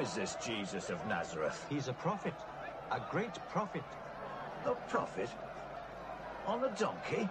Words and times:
is 0.00 0.14
this 0.14 0.36
Jesus 0.42 0.88
of 0.88 1.06
Nazareth? 1.06 1.66
He's 1.68 1.88
a 1.88 1.92
prophet, 1.92 2.32
a 2.90 3.00
great 3.10 3.34
prophet. 3.50 3.82
A 4.64 4.74
prophet? 4.88 5.28
On 6.46 6.64
a 6.64 6.68
donkey? 6.70 7.28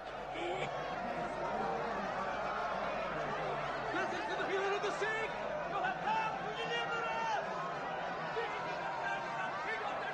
Blessed 3.92 4.14
is 4.14 4.38
the 4.38 4.46
healer 4.52 4.74
of 4.76 4.84
the 4.84 4.92
sick. 5.02 5.30
You 5.70 5.78
have 5.82 5.98
come 6.06 6.34
to 6.38 6.52
deliver 6.62 7.02
us. 7.10 7.46
This 8.38 8.54
is 8.54 8.66
the 8.70 8.94
man 9.02 9.22
from 9.34 9.52
King 9.66 9.82
of 9.90 9.98
the 9.98 10.14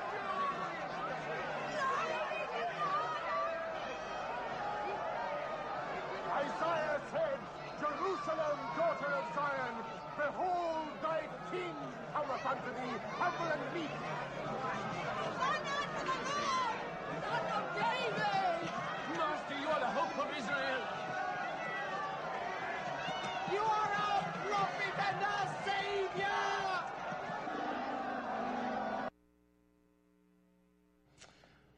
Isaiah 6.36 7.00
said, 7.12 7.40
Jerusalem, 7.80 8.58
daughter 8.78 9.12
of 9.12 9.26
Zion, 9.36 9.76
behold 10.18 10.88
thy 11.02 11.22
king 11.52 11.76
cometh 12.16 12.46
unto 12.46 12.70
thee, 12.80 12.96
humble 13.20 13.52
and 13.52 13.62
meek. 13.74 13.90
Master, 19.18 19.56
you 19.62 19.68
are 19.68 19.80
the 19.80 19.86
hope 19.86 20.18
of 20.20 20.38
Israel. 20.38 20.82
You 23.52 23.60
are 23.60 23.92
our 24.06 24.24
prophet 24.48 24.96
and 25.08 25.24
our 25.24 25.48
savior! 25.66 26.42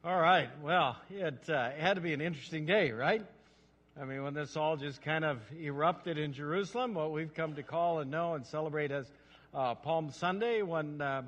All 0.04 0.20
right. 0.22 0.50
Well, 0.64 0.95
it 1.28 1.50
uh, 1.50 1.72
had 1.72 1.95
to 1.95 2.02
be 2.02 2.14
an 2.14 2.22
interesting 2.22 2.66
day, 2.66 2.92
right? 2.92 3.22
I 4.00 4.06
mean, 4.06 4.23
when 4.23 4.33
this 4.33 4.56
all 4.56 4.78
just 4.78 5.02
kind 5.02 5.25
of 5.25 5.39
erupted 5.61 6.17
in 6.17 6.31
Jerusalem, 6.31 6.94
what 6.94 7.11
we've 7.11 7.33
come 7.33 7.56
to 7.56 7.64
call 7.64 8.00
and 8.00 8.09
know 8.09 8.36
and 8.36 8.45
celebrate 8.45 8.92
as 8.92 9.06
uh, 9.53 9.75
Palm 9.75 10.09
Sunday, 10.11 10.61
when 10.61 11.02
uh, 11.02 11.23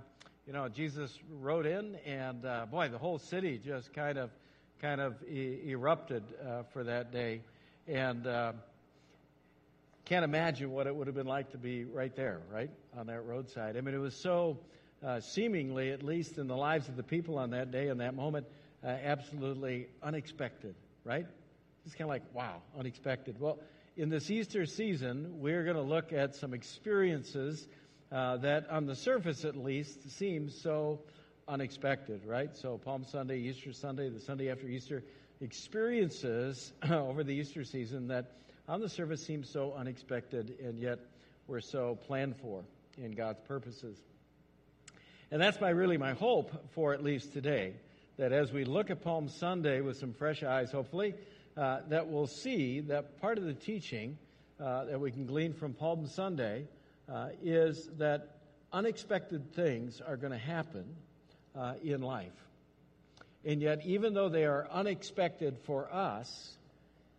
you 0.48 0.54
know 0.54 0.70
Jesus 0.70 1.12
rode 1.42 1.66
in, 1.66 1.98
and 2.06 2.46
uh, 2.46 2.66
boy, 2.68 2.88
the 2.88 2.98
whole 2.98 3.20
city 3.20 3.60
just 3.62 3.92
kind 3.92 4.18
of, 4.18 4.30
kind 4.82 5.02
of 5.02 5.16
e- 5.30 5.64
erupted 5.68 6.24
uh, 6.48 6.64
for 6.72 6.86
that 6.86 7.12
day, 7.12 7.42
and 7.86 8.26
uh, 8.26 8.54
can't 10.06 10.24
imagine 10.24 10.72
what 10.72 10.88
it 10.88 10.96
would 10.96 11.08
have 11.08 11.16
been 11.16 11.28
like 11.28 11.52
to 11.52 11.58
be 11.58 11.84
right 11.84 12.16
there, 12.16 12.40
right 12.54 12.70
on 12.98 13.08
that 13.08 13.26
roadside. 13.26 13.76
I 13.76 13.82
mean, 13.82 13.96
it 13.96 14.00
was 14.00 14.16
so 14.16 14.60
uh, 15.06 15.20
seemingly, 15.20 15.92
at 15.92 16.04
least 16.04 16.38
in 16.38 16.48
the 16.48 16.56
lives 16.56 16.88
of 16.88 16.96
the 16.96 17.04
people 17.04 17.38
on 17.38 17.50
that 17.50 17.70
day 17.72 17.90
and 17.90 18.00
that 18.00 18.16
moment, 18.16 18.46
uh, 18.84 18.88
absolutely 18.88 19.88
unexpected, 20.02 20.76
right? 21.04 21.26
It's 21.86 21.96
kind 21.96 22.04
of 22.04 22.10
like, 22.10 22.24
wow, 22.34 22.62
unexpected. 22.78 23.40
Well, 23.40 23.60
in 23.98 24.10
this 24.10 24.30
Easter 24.30 24.66
season, 24.66 25.40
we're 25.40 25.64
going 25.64 25.76
to 25.76 25.82
look 25.82 26.14
at 26.14 26.36
some 26.36 26.54
experiences 26.54 27.68
uh, 28.12 28.38
that, 28.38 28.70
on 28.70 28.86
the 28.86 28.96
surface 28.96 29.46
at 29.46 29.56
least, 29.56 30.12
seem 30.12 30.50
so 30.50 31.00
unexpected, 31.48 32.26
right? 32.26 32.56
So, 32.56 32.78
Palm 32.78 33.06
Sunday, 33.06 33.40
Easter 33.40 33.74
Sunday, 33.74 34.10
the 34.10 34.20
Sunday 34.20 34.50
after 34.50 34.68
Easter, 34.68 35.04
experiences 35.42 36.72
over 36.90 37.24
the 37.24 37.34
Easter 37.34 37.64
season 37.64 38.08
that, 38.08 38.32
on 38.68 38.82
the 38.82 38.90
surface, 38.90 39.26
seem 39.26 39.44
so 39.44 39.74
unexpected 39.74 40.56
and 40.64 40.80
yet 40.80 41.00
were 41.48 41.62
so 41.62 41.98
planned 42.08 42.36
for 42.38 42.64
in 42.98 43.12
God's 43.12 43.40
purposes. 43.48 43.98
And 45.32 45.42
that's 45.42 45.60
my 45.60 45.70
really 45.70 45.98
my 45.98 46.14
hope 46.14 46.52
for 46.72 46.94
at 46.94 47.04
least 47.04 47.34
today, 47.34 47.74
that 48.20 48.34
as 48.34 48.52
we 48.52 48.66
look 48.66 48.90
at 48.90 49.02
Palm 49.02 49.30
Sunday 49.30 49.80
with 49.80 49.98
some 49.98 50.12
fresh 50.12 50.44
eyes, 50.44 50.74
hopefully, 50.74 51.16
uh, 51.56 51.80
that 51.88 52.10
we'll 52.10 52.28
see 52.28 52.82
that 52.82 53.20
part 53.22 53.38
of 53.38 53.46
the 53.46 53.54
teaching 53.54 54.18
uh, 54.60 54.84
that 54.84 55.00
we 55.00 55.10
can 55.10 55.26
glean 55.26 55.54
from 55.54 55.74
Palm 55.74 56.06
Sunday 56.06 56.68
uh, 57.10 57.30
is 57.42 57.90
that 57.98 58.36
unexpected 58.74 59.54
things 59.54 60.02
are 60.06 60.18
going 60.18 60.34
to 60.34 60.38
happen 60.38 60.84
uh, 61.56 61.76
in 61.82 62.02
life. 62.02 62.34
And 63.46 63.62
yet, 63.62 63.86
even 63.86 64.14
though 64.14 64.28
they 64.28 64.44
are 64.44 64.68
unexpected 64.70 65.58
for 65.64 65.90
us, 65.90 66.58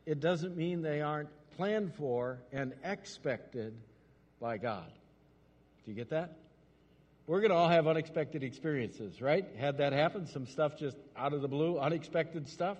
it 0.05 0.21
doesn't 0.21 0.55
mean 0.55 0.83
they 0.83 1.01
aren't 1.01 1.31
planned 1.57 1.95
for 1.95 2.41
and 2.53 2.75
expected 2.85 3.73
by 4.39 4.59
God. 4.59 4.93
Do 5.87 5.93
you 5.93 5.97
get 5.97 6.11
that? 6.11 6.37
We're 7.31 7.39
going 7.39 7.53
to 7.53 7.57
all 7.57 7.69
have 7.69 7.87
unexpected 7.87 8.43
experiences, 8.43 9.23
right? 9.23 9.47
Had 9.57 9.79
that 9.79 9.93
happen, 9.93 10.27
some 10.27 10.49
stuff 10.49 10.77
just 10.77 10.97
out 11.17 11.33
of 11.33 11.43
the 11.43 11.47
blue, 11.47 11.79
unexpected 11.79 12.49
stuff 12.49 12.77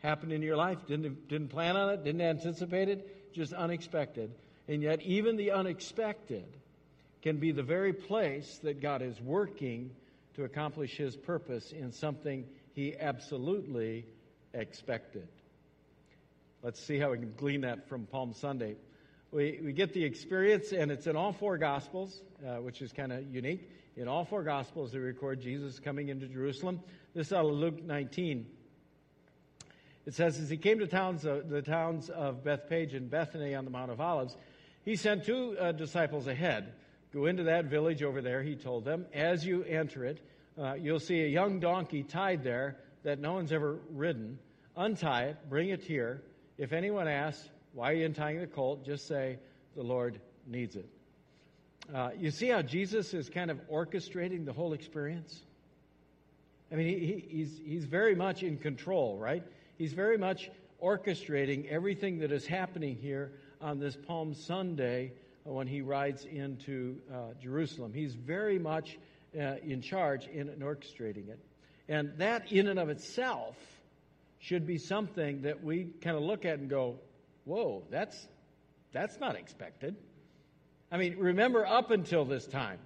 happened 0.00 0.32
in 0.32 0.42
your 0.42 0.56
life, 0.56 0.78
didn't, 0.88 1.28
didn't 1.28 1.50
plan 1.50 1.76
on 1.76 1.88
it, 1.90 2.02
didn't 2.02 2.20
anticipate 2.20 2.88
it, 2.88 3.32
just 3.32 3.52
unexpected. 3.52 4.32
And 4.66 4.82
yet, 4.82 5.02
even 5.02 5.36
the 5.36 5.52
unexpected 5.52 6.42
can 7.22 7.36
be 7.36 7.52
the 7.52 7.62
very 7.62 7.92
place 7.92 8.58
that 8.64 8.82
God 8.82 9.02
is 9.02 9.20
working 9.20 9.92
to 10.34 10.42
accomplish 10.42 10.96
His 10.96 11.14
purpose 11.14 11.70
in 11.70 11.92
something 11.92 12.44
He 12.74 12.96
absolutely 12.98 14.04
expected. 14.52 15.28
Let's 16.60 16.84
see 16.84 16.98
how 16.98 17.12
we 17.12 17.18
can 17.18 17.34
glean 17.36 17.60
that 17.60 17.88
from 17.88 18.06
Palm 18.06 18.34
Sunday. 18.34 18.74
We, 19.30 19.60
we 19.62 19.72
get 19.72 19.94
the 19.94 20.02
experience, 20.02 20.72
and 20.72 20.90
it's 20.90 21.06
in 21.06 21.14
all 21.14 21.32
four 21.32 21.56
Gospels, 21.56 22.20
uh, 22.44 22.56
which 22.56 22.82
is 22.82 22.90
kind 22.90 23.12
of 23.12 23.32
unique. 23.32 23.70
In 23.96 24.08
all 24.08 24.24
four 24.24 24.42
Gospels, 24.42 24.92
they 24.92 24.98
record 24.98 25.40
Jesus 25.40 25.78
coming 25.78 26.08
into 26.08 26.26
Jerusalem. 26.26 26.80
This 27.14 27.26
is 27.26 27.32
out 27.32 27.44
of 27.44 27.52
Luke 27.52 27.82
19. 27.82 28.46
It 30.06 30.14
says, 30.14 30.38
as 30.40 30.48
he 30.48 30.56
came 30.56 30.78
to 30.78 30.86
towns, 30.86 31.22
the 31.22 31.62
towns 31.62 32.08
of 32.08 32.42
Bethphage 32.42 32.94
and 32.94 33.10
Bethany 33.10 33.54
on 33.54 33.64
the 33.64 33.70
Mount 33.70 33.90
of 33.90 34.00
Olives, 34.00 34.36
he 34.84 34.96
sent 34.96 35.24
two 35.24 35.56
uh, 35.60 35.72
disciples 35.72 36.26
ahead. 36.26 36.72
Go 37.12 37.26
into 37.26 37.44
that 37.44 37.66
village 37.66 38.02
over 38.02 38.22
there, 38.22 38.42
he 38.42 38.56
told 38.56 38.86
them. 38.86 39.04
As 39.12 39.44
you 39.44 39.62
enter 39.64 40.06
it, 40.06 40.26
uh, 40.58 40.74
you'll 40.74 40.98
see 40.98 41.20
a 41.20 41.28
young 41.28 41.60
donkey 41.60 42.02
tied 42.02 42.42
there 42.42 42.78
that 43.02 43.20
no 43.20 43.34
one's 43.34 43.52
ever 43.52 43.78
ridden. 43.90 44.38
Untie 44.74 45.24
it, 45.24 45.36
bring 45.50 45.68
it 45.68 45.82
here. 45.82 46.22
If 46.56 46.72
anyone 46.72 47.08
asks, 47.08 47.46
why 47.74 47.90
are 47.90 47.94
you 47.94 48.06
untying 48.06 48.40
the 48.40 48.46
colt? 48.46 48.86
Just 48.86 49.06
say, 49.06 49.38
the 49.76 49.82
Lord 49.82 50.18
needs 50.46 50.76
it. 50.76 50.88
Uh, 51.92 52.10
you 52.18 52.30
see 52.30 52.48
how 52.48 52.62
Jesus 52.62 53.12
is 53.12 53.28
kind 53.28 53.50
of 53.50 53.58
orchestrating 53.68 54.44
the 54.44 54.52
whole 54.52 54.72
experience? 54.72 55.40
I 56.70 56.76
mean, 56.76 56.86
he, 56.86 57.24
he's, 57.28 57.60
he's 57.64 57.84
very 57.84 58.14
much 58.14 58.42
in 58.42 58.56
control, 58.56 59.18
right? 59.18 59.42
He's 59.78 59.92
very 59.92 60.16
much 60.16 60.50
orchestrating 60.82 61.68
everything 61.68 62.20
that 62.20 62.32
is 62.32 62.46
happening 62.46 62.96
here 62.96 63.32
on 63.60 63.78
this 63.78 63.96
Palm 63.96 64.34
Sunday 64.34 65.12
when 65.44 65.66
he 65.66 65.80
rides 65.80 66.24
into 66.24 66.96
uh, 67.12 67.34
Jerusalem. 67.42 67.92
He's 67.92 68.14
very 68.14 68.58
much 68.58 68.98
uh, 69.36 69.56
in 69.62 69.82
charge 69.82 70.26
in 70.28 70.48
orchestrating 70.60 71.28
it. 71.28 71.38
And 71.88 72.12
that, 72.18 72.50
in 72.52 72.68
and 72.68 72.78
of 72.78 72.88
itself, 72.88 73.56
should 74.38 74.66
be 74.66 74.78
something 74.78 75.42
that 75.42 75.62
we 75.62 75.88
kind 76.00 76.16
of 76.16 76.22
look 76.22 76.44
at 76.44 76.58
and 76.58 76.70
go, 76.70 76.96
whoa, 77.44 77.82
that's, 77.90 78.28
that's 78.92 79.18
not 79.20 79.36
expected. 79.36 79.96
I 80.92 80.98
mean, 80.98 81.16
remember 81.16 81.66
up 81.66 81.90
until 81.90 82.26
this 82.26 82.46
time. 82.46 82.78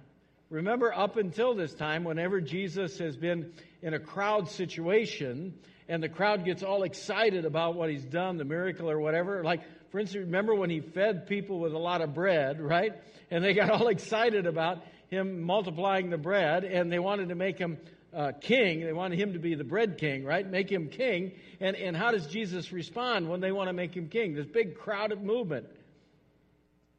Remember 0.49 0.93
up 0.93 1.17
until 1.17 1.53
this 1.53 1.73
time, 1.73 2.05
whenever 2.05 2.39
Jesus 2.39 2.97
has 2.99 3.17
been 3.17 3.51
in 3.81 3.93
a 3.93 3.99
crowd 3.99 4.49
situation 4.49 5.53
and 5.89 6.01
the 6.01 6.07
crowd 6.07 6.45
gets 6.45 6.63
all 6.63 6.83
excited 6.83 7.43
about 7.43 7.75
what 7.75 7.89
he's 7.89 8.05
done, 8.05 8.37
the 8.37 8.45
miracle 8.45 8.89
or 8.89 8.97
whatever. 8.97 9.43
Like, 9.43 9.61
for 9.91 9.99
instance, 9.99 10.23
remember 10.23 10.55
when 10.55 10.69
he 10.69 10.79
fed 10.79 11.27
people 11.27 11.59
with 11.59 11.73
a 11.73 11.77
lot 11.77 11.99
of 11.99 12.13
bread, 12.13 12.61
right? 12.61 12.93
And 13.29 13.43
they 13.43 13.53
got 13.53 13.69
all 13.71 13.89
excited 13.89 14.47
about 14.47 14.77
him 15.09 15.41
multiplying 15.41 16.09
the 16.09 16.17
bread 16.17 16.63
and 16.63 16.89
they 16.89 16.99
wanted 16.99 17.27
to 17.27 17.35
make 17.35 17.57
him 17.57 17.77
uh, 18.13 18.31
king. 18.39 18.85
They 18.85 18.93
wanted 18.93 19.19
him 19.19 19.33
to 19.33 19.39
be 19.39 19.55
the 19.55 19.65
bread 19.65 19.97
king, 19.97 20.23
right? 20.23 20.49
Make 20.49 20.71
him 20.71 20.87
king. 20.87 21.33
And, 21.59 21.75
and 21.75 21.95
how 21.95 22.11
does 22.11 22.25
Jesus 22.27 22.71
respond 22.71 23.29
when 23.29 23.41
they 23.41 23.51
want 23.51 23.67
to 23.67 23.73
make 23.73 23.93
him 23.93 24.07
king? 24.07 24.33
This 24.33 24.47
big 24.47 24.77
crowded 24.77 25.21
movement. 25.21 25.65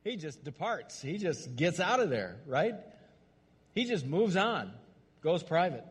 He 0.05 0.17
just 0.17 0.45
departs. 0.45 1.01
He 1.03 1.19
just 1.19 1.57
gets 1.57 1.81
out 1.81 2.01
of 2.01 2.11
there, 2.11 2.37
right? 2.47 2.75
He 3.75 3.85
just 3.85 4.07
moves 4.07 4.37
on, 4.37 4.73
goes 5.23 5.43
private. 5.43 5.85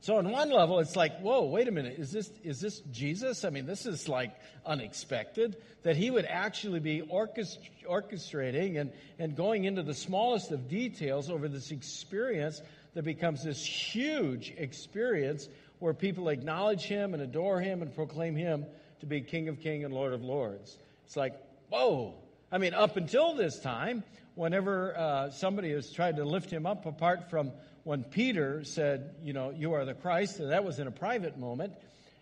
So 0.00 0.16
on 0.16 0.30
one 0.30 0.50
level, 0.50 0.78
it's 0.78 0.96
like, 0.96 1.20
whoa, 1.20 1.44
wait 1.44 1.68
a 1.68 1.70
minute, 1.70 1.98
is 1.98 2.12
this 2.12 2.30
is 2.44 2.60
this 2.60 2.80
Jesus? 2.92 3.44
I 3.44 3.50
mean, 3.50 3.66
this 3.66 3.84
is 3.84 4.08
like 4.08 4.34
unexpected 4.64 5.56
that 5.82 5.96
he 5.96 6.10
would 6.10 6.24
actually 6.24 6.80
be 6.80 7.02
orchestrating 7.02 8.80
and, 8.80 8.92
and 9.18 9.36
going 9.36 9.64
into 9.64 9.82
the 9.82 9.94
smallest 9.94 10.52
of 10.52 10.68
details 10.68 11.30
over 11.30 11.48
this 11.48 11.72
experience 11.72 12.62
that 12.94 13.02
becomes 13.02 13.44
this 13.44 13.64
huge 13.64 14.54
experience 14.56 15.48
where 15.78 15.94
people 15.94 16.28
acknowledge 16.28 16.84
him 16.84 17.12
and 17.12 17.22
adore 17.22 17.60
him 17.60 17.82
and 17.82 17.94
proclaim 17.94 18.34
him 18.34 18.64
to 19.00 19.06
be 19.06 19.20
King 19.20 19.48
of 19.48 19.60
Kings 19.60 19.84
and 19.84 19.92
Lord 19.92 20.12
of 20.12 20.22
Lords. 20.22 20.78
It's 21.06 21.16
like, 21.16 21.34
whoa. 21.68 22.14
I 22.50 22.58
mean, 22.58 22.72
up 22.72 22.96
until 22.96 23.34
this 23.34 23.58
time, 23.58 24.04
whenever 24.34 24.96
uh, 24.96 25.30
somebody 25.30 25.70
has 25.72 25.90
tried 25.92 26.16
to 26.16 26.24
lift 26.24 26.50
him 26.50 26.64
up, 26.64 26.86
apart 26.86 27.28
from 27.28 27.52
when 27.84 28.04
Peter 28.04 28.64
said, 28.64 29.14
you 29.22 29.32
know, 29.32 29.50
you 29.50 29.74
are 29.74 29.84
the 29.84 29.94
Christ, 29.94 30.40
and 30.40 30.50
that 30.50 30.64
was 30.64 30.78
in 30.78 30.86
a 30.86 30.90
private 30.90 31.38
moment, 31.38 31.74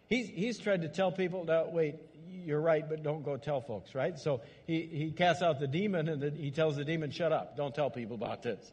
he's, 0.09 0.29
he's 0.29 0.59
tried 0.59 0.83
to 0.83 0.89
tell 0.89 1.13
people, 1.13 1.45
no, 1.45 1.69
wait, 1.73 1.97
You're 2.45 2.61
right, 2.61 2.89
but 2.89 3.03
don't 3.03 3.25
go 3.25 3.37
tell 3.37 3.61
folks, 3.61 3.95
right? 3.95 4.19
So 4.19 4.41
he, 4.67 4.83
he 4.83 5.11
casts 5.11 5.43
out 5.43 5.61
the 5.61 5.67
demon 5.69 6.09
and 6.09 6.21
the, 6.21 6.31
he 6.31 6.51
tells 6.51 6.77
the 6.77 6.85
demon, 6.85 7.11
Shut 7.11 7.33
up, 7.33 7.57
don't 7.57 7.75
tell 7.75 7.91
people 7.91 8.17
about 8.17 8.43
this. 8.43 8.73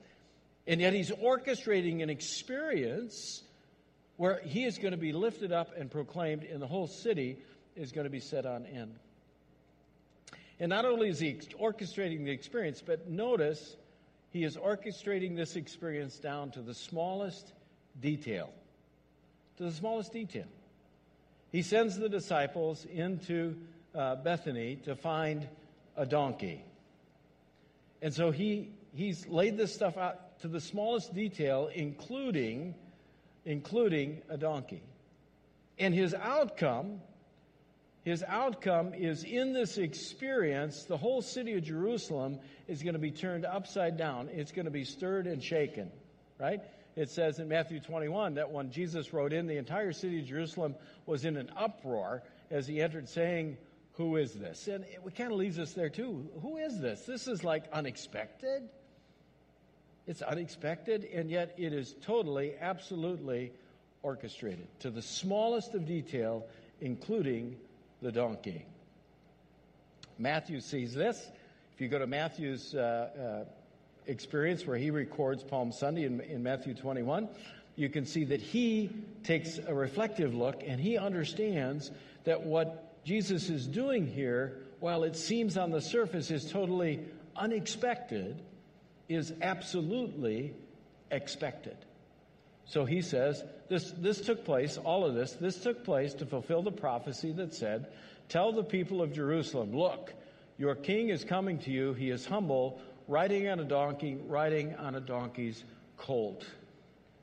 And 0.66 0.80
yet 0.82 0.94
he's 0.94 1.12
orchestrating 1.12 2.02
an 2.02 2.10
experience 2.10 3.44
where 4.18 4.40
he 4.44 4.64
is 4.64 4.78
going 4.78 4.92
to 4.92 4.98
be 4.98 5.12
lifted 5.12 5.52
up 5.52 5.72
and 5.78 5.92
proclaimed, 5.92 6.44
and 6.44 6.62
the 6.62 6.68
whole 6.68 6.88
city 6.88 7.38
is 7.76 7.92
going 7.92 8.06
to 8.06 8.12
be 8.12 8.20
set 8.20 8.46
on 8.46 8.66
end. 8.66 8.96
And 10.60 10.70
not 10.70 10.86
only 10.86 11.10
is 11.10 11.20
he 11.20 11.34
orchestrating 11.60 12.26
the 12.26 12.32
experience, 12.32 12.82
but 12.86 13.10
notice 13.10 13.76
he 14.32 14.44
is 14.44 14.58
orchestrating 14.58 15.36
this 15.36 15.56
experience 15.56 16.18
down 16.18 16.52
to 16.52 16.62
the 16.62 16.74
smallest 16.74 17.54
detail. 18.00 18.52
To 19.58 19.64
the 19.64 19.72
smallest 19.72 20.12
detail. 20.12 20.48
He 21.52 21.62
sends 21.62 21.98
the 21.98 22.10
disciples 22.10 22.86
into 22.86 23.56
uh, 23.94 24.16
Bethany 24.16 24.78
to 24.86 24.96
find 24.96 25.48
a 25.96 26.06
donkey. 26.06 26.64
And 28.02 28.14
so 28.14 28.32
he, 28.32 28.72
he's 28.96 29.28
laid 29.28 29.58
this 29.58 29.74
stuff 29.74 29.98
out 29.98 30.40
to 30.42 30.48
the 30.48 30.60
smallest 30.60 31.14
detail, 31.14 31.70
including, 31.74 32.74
including 33.46 34.22
a 34.30 34.38
donkey. 34.38 34.82
And 35.78 35.94
his 35.94 36.14
outcome 36.14 37.02
his 38.04 38.24
outcome 38.28 38.94
is 38.94 39.24
in 39.24 39.54
this 39.54 39.78
experience, 39.78 40.84
the 40.84 40.98
whole 40.98 41.22
city 41.22 41.54
of 41.54 41.64
Jerusalem 41.64 42.40
is 42.68 42.84
going 42.84 42.94
to 42.94 43.00
be 43.00 43.12
turned 43.12 43.46
upside 43.46 43.98
down. 43.98 44.30
It's 44.32 44.52
going 44.52 44.66
to 44.66 44.72
be 44.72 44.84
stirred 44.84 45.26
and 45.26 45.42
shaken, 45.42 45.90
right? 46.38 46.60
It 46.98 47.10
says 47.10 47.40
in 47.40 47.48
Matthew 47.48 47.80
21 47.80 48.36
that 48.36 48.52
when 48.52 48.72
Jesus 48.72 49.14
rode 49.14 49.32
in, 49.32 49.48
the 49.48 49.58
entire 49.58 49.94
city 49.94 50.20
of 50.20 50.26
Jerusalem 50.26 50.76
was 51.06 51.24
in 51.24 51.38
an 51.38 51.50
uproar 51.56 52.24
as 52.52 52.68
he 52.68 52.82
entered, 52.82 53.08
saying, 53.08 53.58
Who 53.94 54.18
is 54.18 54.34
this? 54.34 54.68
And 54.68 54.84
it 54.84 55.16
kind 55.16 55.32
of 55.32 55.38
leaves 55.38 55.58
us 55.58 55.72
there 55.72 55.90
too. 55.90 56.30
Who 56.42 56.58
is 56.58 56.80
this? 56.82 57.06
This 57.06 57.28
is 57.30 57.46
like 57.46 57.64
unexpected. 57.72 58.68
It's 60.08 60.22
unexpected, 60.22 61.06
and 61.06 61.32
yet 61.32 61.56
it 61.58 61.72
is 61.72 61.96
totally, 62.02 62.56
absolutely 62.60 63.54
orchestrated 64.02 64.68
to 64.82 64.90
the 64.90 65.02
smallest 65.02 65.74
of 65.74 65.86
detail, 65.86 66.46
including 66.82 67.56
the 68.04 68.12
donkey. 68.12 68.66
Matthew 70.20 70.60
sees 70.60 70.94
this. 70.94 71.26
If 71.74 71.82
you 71.82 71.88
go 71.88 71.98
to 71.98 72.06
Matthew's 72.06 72.76
uh, 72.76 73.46
uh, 73.48 73.50
experience 74.06 74.68
where 74.68 74.78
he 74.78 74.92
records 74.92 75.42
Palm 75.42 75.72
Sunday 75.72 76.04
in, 76.04 76.20
in 76.20 76.44
Matthew 76.44 76.74
21, 76.74 77.30
you 77.78 77.90
can 77.90 78.06
see 78.06 78.26
that 78.26 78.42
he 78.42 78.92
takes 79.24 79.58
a 79.58 79.74
reflective 79.74 80.36
look 80.36 80.64
and 80.68 80.80
he 80.80 80.98
understands 80.98 81.92
that 82.26 82.44
what 82.44 83.04
Jesus 83.06 83.50
is 83.50 83.66
doing 83.66 84.06
here, 84.06 84.60
while 84.82 85.04
it 85.04 85.16
seems 85.16 85.58
on 85.58 85.72
the 85.72 85.82
surface 85.82 86.30
is 86.30 86.52
totally 86.52 87.00
unexpected, 87.38 88.42
is 89.08 89.34
absolutely 89.42 90.54
expected. 91.10 91.78
So 92.66 92.86
he 92.86 93.02
says, 93.02 93.44
this, 93.70 93.92
this 93.98 94.22
took 94.22 94.46
place, 94.46 94.78
all 94.78 95.06
of 95.06 95.16
this, 95.16 95.34
this 95.34 95.58
took 95.58 95.84
place 95.84 96.14
to 96.16 96.26
fulfill 96.26 96.62
the 96.62 96.72
prophecy 96.72 97.32
that 97.34 97.54
said, 97.54 97.88
Tell 98.30 98.52
the 98.52 98.64
people 98.64 99.02
of 99.02 99.14
Jerusalem, 99.14 99.76
look, 99.76 100.14
your 100.58 100.76
king 100.76 101.10
is 101.10 101.24
coming 101.24 101.60
to 101.60 101.72
you. 101.72 101.94
He 101.94 102.10
is 102.10 102.26
humble, 102.26 102.80
riding 103.08 103.48
on 103.50 103.60
a 103.60 103.66
donkey, 103.66 104.18
riding 104.28 104.76
on 104.76 104.96
a 104.96 105.02
donkey's 105.02 105.64
colt. 105.98 106.46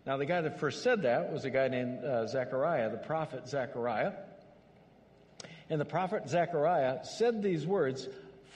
Now, 0.06 0.16
the 0.16 0.26
guy 0.26 0.40
that 0.40 0.60
first 0.60 0.82
said 0.82 1.02
that 1.02 1.32
was 1.32 1.44
a 1.44 1.50
guy 1.50 1.68
named 1.68 2.04
uh, 2.04 2.26
Zechariah, 2.26 2.90
the 2.90 2.98
prophet 2.98 3.48
Zechariah. 3.48 4.12
And 5.68 5.80
the 5.80 5.84
prophet 5.84 6.28
Zechariah 6.28 7.04
said 7.04 7.42
these 7.42 7.66
words 7.66 8.08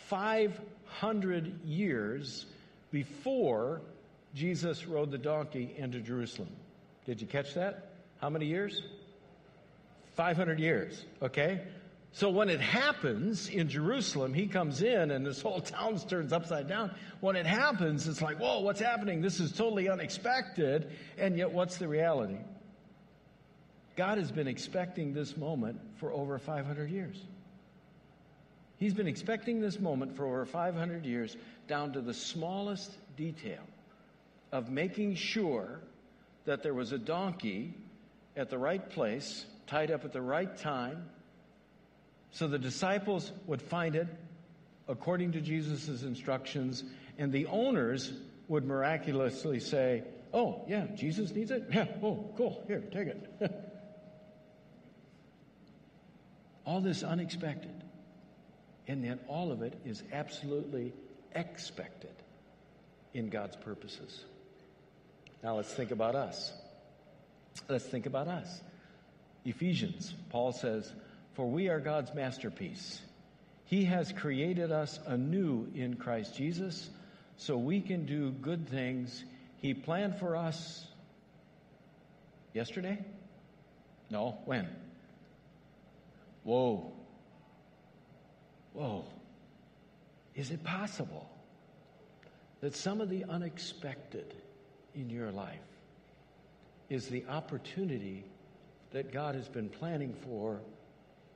500 0.09 1.65
years 1.65 2.47
before 2.91 3.83
Jesus 4.35 4.87
rode 4.87 5.11
the 5.11 5.19
donkey 5.19 5.73
into 5.77 6.01
Jerusalem. 6.01 6.51
Did 7.05 7.21
you 7.21 7.27
catch 7.27 7.55
that? 7.55 7.91
How 8.21 8.31
many 8.31 8.47
years? 8.47 8.83
500 10.17 10.59
years, 10.59 11.05
okay? 11.21 11.63
So 12.13 12.31
when 12.31 12.49
it 12.49 12.61
happens 12.61 13.49
in 13.49 13.69
Jerusalem, 13.69 14.33
he 14.33 14.47
comes 14.47 14.83
in 14.83 15.11
and 15.11 15.27
this 15.27 15.43
whole 15.43 15.61
town 15.61 15.99
turns 15.99 16.33
upside 16.33 16.69
down. 16.69 16.95
When 17.21 17.35
it 17.35 17.47
happens, 17.47 18.07
it's 18.07 18.23
like, 18.23 18.39
whoa, 18.39 18.61
what's 18.61 18.81
happening? 18.81 19.21
This 19.21 19.41
is 19.41 19.51
totally 19.51 19.89
unexpected. 19.89 20.93
And 21.19 21.37
yet, 21.37 21.51
what's 21.51 21.77
the 21.79 21.89
reality? 21.89 22.39
God 23.97 24.19
has 24.19 24.31
been 24.31 24.47
expecting 24.47 25.13
this 25.13 25.37
moment 25.37 25.81
for 25.99 26.13
over 26.13 26.39
500 26.39 26.91
years. 26.91 27.21
He's 28.79 28.95
been 28.95 29.07
expecting 29.09 29.61
this 29.61 29.79
moment 29.81 30.17
for 30.17 30.27
over 30.27 30.47
500 30.47 31.05
years, 31.05 31.37
down 31.69 31.93
to 31.93 32.01
the 32.01 32.15
smallest 32.15 32.93
detail 33.17 33.63
of 34.53 34.71
making 34.71 35.15
sure 35.15 35.81
that 36.45 36.63
there 36.63 36.75
was 36.75 36.93
a 36.93 36.99
donkey 36.99 37.75
at 38.37 38.51
the 38.51 38.59
right 38.59 38.91
place, 38.91 39.45
tied 39.67 39.91
up 39.91 40.05
at 40.05 40.13
the 40.13 40.23
right 40.23 40.57
time, 40.57 41.09
so 42.31 42.49
the 42.49 42.59
disciples 42.59 43.31
would 43.47 43.63
find 43.63 43.95
it 43.95 44.09
according 44.89 45.33
to 45.33 45.41
Jesus' 45.41 46.03
instructions, 46.03 46.85
and 47.17 47.33
the 47.33 47.47
owners 47.47 48.13
would 48.49 48.65
miraculously 48.65 49.61
say, 49.61 50.03
Oh, 50.33 50.65
yeah, 50.67 50.87
Jesus 50.97 51.31
needs 51.31 51.53
it? 51.53 51.65
Yeah, 51.73 51.87
oh, 52.03 52.29
cool, 52.37 52.65
here, 52.67 52.81
take 52.93 53.07
it. 53.07 53.31
all 56.67 56.81
this 56.81 57.05
unexpected, 57.05 57.85
and 58.89 59.05
yet 59.05 59.21
all 59.29 59.53
of 59.53 59.63
it 59.63 59.79
is 59.85 60.03
absolutely 60.13 60.93
expected 61.35 62.15
in 63.13 63.29
God's 63.29 63.55
purposes. 63.55 64.25
Now 65.45 65.57
let's 65.57 65.73
think 65.73 65.91
about 65.91 66.15
us. 66.15 66.53
Let's 67.69 67.85
think 67.85 68.07
about 68.07 68.29
us. 68.29 68.63
Ephesians, 69.45 70.15
Paul 70.31 70.53
says, 70.53 70.91
For 71.35 71.47
we 71.47 71.69
are 71.69 71.81
God's 71.81 72.15
masterpiece. 72.15 72.99
He 73.67 73.85
has 73.85 74.11
created 74.11 74.73
us 74.73 74.99
anew 75.07 75.69
in 75.75 75.97
Christ 75.97 76.35
Jesus 76.35 76.89
so 77.37 77.59
we 77.59 77.83
can 77.83 78.07
do 78.07 78.31
good 78.31 78.69
things 78.71 79.23
He 79.59 79.75
planned 79.75 80.17
for 80.17 80.35
us 80.35 80.87
yesterday? 82.55 83.05
No, 84.11 84.39
when? 84.47 84.67
Whoa. 86.43 86.91
Whoa. 88.73 89.05
Is 90.35 90.51
it 90.51 90.65
possible 90.65 91.29
that 92.63 92.75
some 92.75 93.03
of 93.03 93.11
the 93.11 93.25
unexpected 93.25 94.35
in 94.95 95.11
your 95.11 95.31
life 95.31 95.59
is 96.89 97.09
the 97.09 97.25
opportunity 97.27 98.25
that 98.93 99.13
God 99.13 99.35
has 99.35 99.49
been 99.49 99.69
planning 99.69 100.15
for 100.27 100.61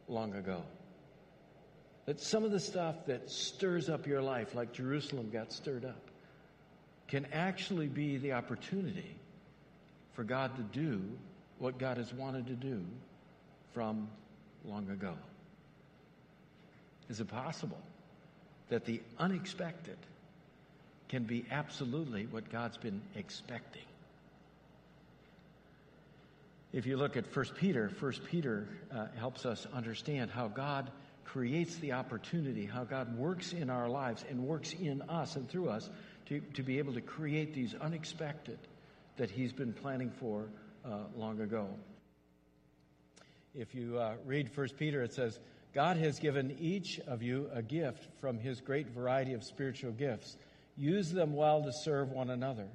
long 0.07 0.35
ago. 0.35 0.63
That 2.07 2.21
some 2.21 2.45
of 2.45 2.51
the 2.51 2.61
stuff 2.61 3.07
that 3.07 3.31
stirs 3.31 3.89
up 3.89 4.07
your 4.07 4.23
life, 4.23 4.55
like 4.55 4.73
Jerusalem 4.73 5.31
got 5.31 5.53
stirred 5.53 5.85
up, 5.85 6.01
can 7.09 7.27
actually 7.33 7.89
be 7.89 8.17
the 8.19 8.33
opportunity 8.33 9.17
for 10.15 10.25
God 10.25 10.57
to 10.57 10.63
do 10.63 11.03
what 11.59 11.79
God 11.79 11.97
has 11.97 12.13
wanted 12.13 12.47
to 12.47 12.55
do 12.55 12.85
from 13.73 14.09
long 14.65 14.89
ago. 14.91 15.15
Is 17.09 17.21
it 17.21 17.29
possible 17.29 17.81
that 18.69 18.85
the 18.85 19.01
unexpected 19.19 19.97
can 21.09 21.25
be 21.25 21.45
absolutely 21.51 22.27
what 22.27 22.51
God's 22.51 22.77
been 22.77 23.01
expecting. 23.15 23.83
If 26.73 26.85
you 26.87 26.99
look 26.99 27.17
at 27.17 27.35
1 27.35 27.47
Peter, 27.57 27.91
1 27.99 28.13
Peter 28.31 28.69
uh, 28.95 29.07
helps 29.17 29.47
us 29.47 29.67
understand 29.73 30.31
how 30.31 30.49
God 30.49 30.91
creates 31.25 31.77
the 31.77 31.93
opportunity, 31.93 32.67
how 32.67 32.85
God 32.85 33.17
works 33.17 33.53
in 33.53 33.71
our 33.71 33.89
lives 33.89 34.25
and 34.29 34.45
works 34.45 34.73
in 34.73 35.03
us 35.03 35.37
and 35.37 35.49
through 35.49 35.71
us 35.71 35.89
to, 36.27 36.41
to 36.55 36.63
be 36.63 36.79
able 36.79 36.93
to 36.95 37.01
create 37.01 37.55
these 37.55 37.75
unexpected 37.75 38.59
that 39.17 39.31
He's 39.31 39.53
been 39.53 39.73
planning 39.73 40.11
for 40.11 40.49
uh, 40.85 41.05
long 41.17 41.41
ago. 41.41 41.69
If 43.55 43.75
you 43.75 43.99
uh, 43.99 44.15
read 44.27 44.51
1 44.55 44.69
Peter, 44.79 45.03
it 45.03 45.15
says, 45.15 45.39
God 45.75 45.97
has 45.97 46.19
given 46.19 46.57
each 46.61 46.99
of 47.01 47.23
you 47.23 47.51
a 47.53 47.63
gift 47.63 48.07
from 48.21 48.39
His 48.39 48.61
great 48.61 48.89
variety 48.89 49.35
of 49.35 49.45
spiritual 49.45 49.93
gifts. 49.93 50.37
Use 50.79 51.11
them 51.11 51.35
well 51.35 51.63
to 51.63 51.73
serve 51.73 52.11
one 52.11 52.31
another. 52.31 52.67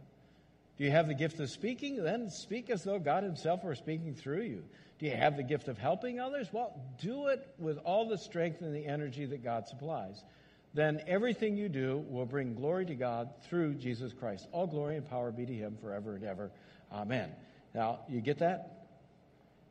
Do 0.78 0.84
you 0.84 0.92
have 0.92 1.08
the 1.08 1.14
gift 1.14 1.40
of 1.40 1.50
speaking? 1.50 2.04
Then 2.04 2.30
speak 2.30 2.70
as 2.70 2.84
though 2.84 3.00
God 3.00 3.24
Himself 3.24 3.64
were 3.64 3.76
speaking 3.76 4.14
through 4.14 4.42
you. 4.42 4.64
Do 5.00 5.06
you 5.06 5.16
have 5.16 5.38
the 5.38 5.44
gift 5.44 5.68
of 5.68 5.78
helping 5.78 6.20
others? 6.20 6.48
Well, 6.52 6.80
do 7.02 7.28
it 7.28 7.48
with 7.58 7.78
all 7.80 8.08
the 8.08 8.18
strength 8.18 8.62
and 8.62 8.76
the 8.76 8.86
energy 8.86 9.26
that 9.26 9.44
God 9.44 9.68
supplies. 9.68 10.24
Then 10.74 11.02
everything 11.08 11.56
you 11.56 11.70
do 11.70 12.04
will 12.10 12.26
bring 12.26 12.56
glory 12.56 12.86
to 12.88 12.96
God 12.96 13.30
through 13.48 13.76
Jesus 13.76 14.12
Christ. 14.12 14.48
All 14.52 14.68
glory 14.68 14.98
and 14.98 15.08
power 15.08 15.32
be 15.32 15.46
to 15.46 15.54
Him 15.54 15.78
forever 15.82 16.16
and 16.16 16.24
ever. 16.24 16.52
Amen. 16.92 17.30
Now, 17.74 18.00
you 18.10 18.22
get 18.22 18.40
that? 18.40 18.84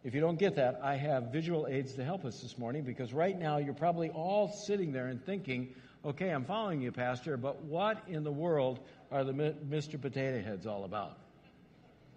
if 0.04 0.14
you 0.14 0.20
don't 0.20 0.38
get 0.38 0.56
that, 0.56 0.80
I 0.82 0.96
have 0.96 1.32
visual 1.32 1.68
aids 1.68 1.92
to 1.94 2.04
help 2.04 2.24
us 2.24 2.40
this 2.40 2.58
morning 2.58 2.82
because 2.82 3.12
right 3.12 3.38
now 3.38 3.58
you're 3.58 3.72
probably 3.72 4.10
all 4.10 4.48
sitting 4.48 4.92
there 4.92 5.06
and 5.06 5.24
thinking, 5.24 5.74
okay, 6.04 6.30
I'm 6.30 6.44
following 6.44 6.80
you, 6.80 6.92
Pastor, 6.92 7.36
but 7.36 7.62
what 7.62 8.02
in 8.08 8.24
the 8.24 8.32
world 8.32 8.80
are 9.10 9.24
the 9.24 9.32
Mr. 9.32 10.00
Potato 10.00 10.42
Heads 10.42 10.66
all 10.66 10.84
about? 10.84 11.18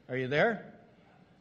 Are 0.09 0.17
you 0.17 0.27
there? 0.27 0.74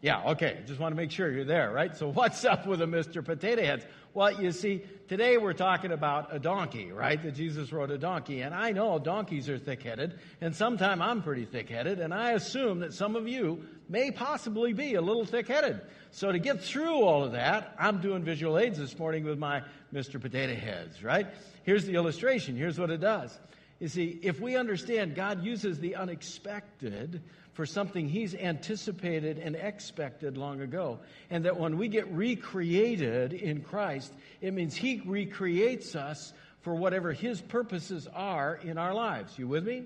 Yeah, 0.05 0.33
okay. 0.33 0.59
Just 0.67 0.79
want 0.79 0.93
to 0.93 0.97
make 0.97 1.11
sure 1.11 1.33
you're 1.33 1.47
there, 1.47 1.73
right? 1.73 1.97
So, 1.97 2.09
what's 2.13 2.45
up 2.45 2.67
with 2.67 2.81
the 2.81 2.87
Mr. 2.87 3.25
Potato 3.25 3.65
Heads? 3.65 3.87
Well, 4.13 4.39
you 4.39 4.53
see, 4.53 4.83
today 5.09 5.39
we're 5.39 5.55
talking 5.55 5.93
about 5.93 6.29
a 6.31 6.39
donkey, 6.39 6.93
right? 6.93 7.23
That 7.23 7.35
Jesus 7.35 7.73
rode 7.73 7.91
a 7.91 7.97
donkey. 7.97 8.43
And 8.43 8.55
I 8.55 8.73
know 8.73 8.99
donkeys 8.99 9.49
are 9.49 9.57
thick 9.57 9.83
headed, 9.83 10.19
and 10.43 10.55
sometimes 10.55 11.01
I'm 11.01 11.23
pretty 11.23 11.47
thick 11.47 11.71
headed, 11.71 12.01
and 12.01 12.13
I 12.13 12.33
assume 12.33 12.81
that 12.81 12.93
some 12.93 13.17
of 13.17 13.27
you 13.27 13.65
may 13.89 14.11
possibly 14.11 14.75
be 14.75 14.97
a 14.97 15.01
little 15.01 15.25
thick 15.25 15.49
headed. 15.49 15.81
So, 16.11 16.31
to 16.31 16.39
get 16.39 16.61
through 16.61 16.97
all 17.03 17.25
of 17.25 17.33
that, 17.33 17.75
I'm 17.79 18.03
doing 18.03 18.25
visual 18.25 18.59
aids 18.59 18.77
this 18.77 18.99
morning 18.99 19.25
with 19.25 19.39
my 19.39 19.63
Mr. 19.91 20.21
Potato 20.21 20.55
Heads, 20.55 21.03
right? 21.03 21.29
Here's 21.63 21.87
the 21.87 21.95
illustration. 21.95 22.57
Here's 22.57 22.79
what 22.79 22.91
it 22.91 23.01
does. 23.01 23.39
You 23.85 23.91
see, 23.91 24.19
if 24.23 24.41
we 24.41 24.57
understand 24.57 25.15
God 25.15 25.45
uses 25.45 25.79
the 25.79 25.97
unexpected, 25.97 27.21
for 27.53 27.67
something 27.67 28.09
he's 28.09 28.35
anticipated 28.35 29.39
and 29.39 29.55
expected 29.55 30.39
long 30.39 30.63
ago. 30.63 31.01
And 31.29 31.45
that 31.45 31.61
when 31.61 31.77
we 31.77 31.89
get 31.89 32.11
recreated 32.11 33.35
in 33.35 33.61
Christ, 33.61 34.11
it 34.41 34.55
means 34.55 34.75
he 34.75 35.03
recreates 35.05 35.95
us 35.95 36.33
for 36.63 36.75
whatever 36.75 37.13
his 37.13 37.43
purposes 37.43 38.09
are 38.15 38.59
in 38.63 38.79
our 38.79 38.95
lives. 38.95 39.39
You 39.39 39.49
with 39.49 39.67
me? 39.67 39.85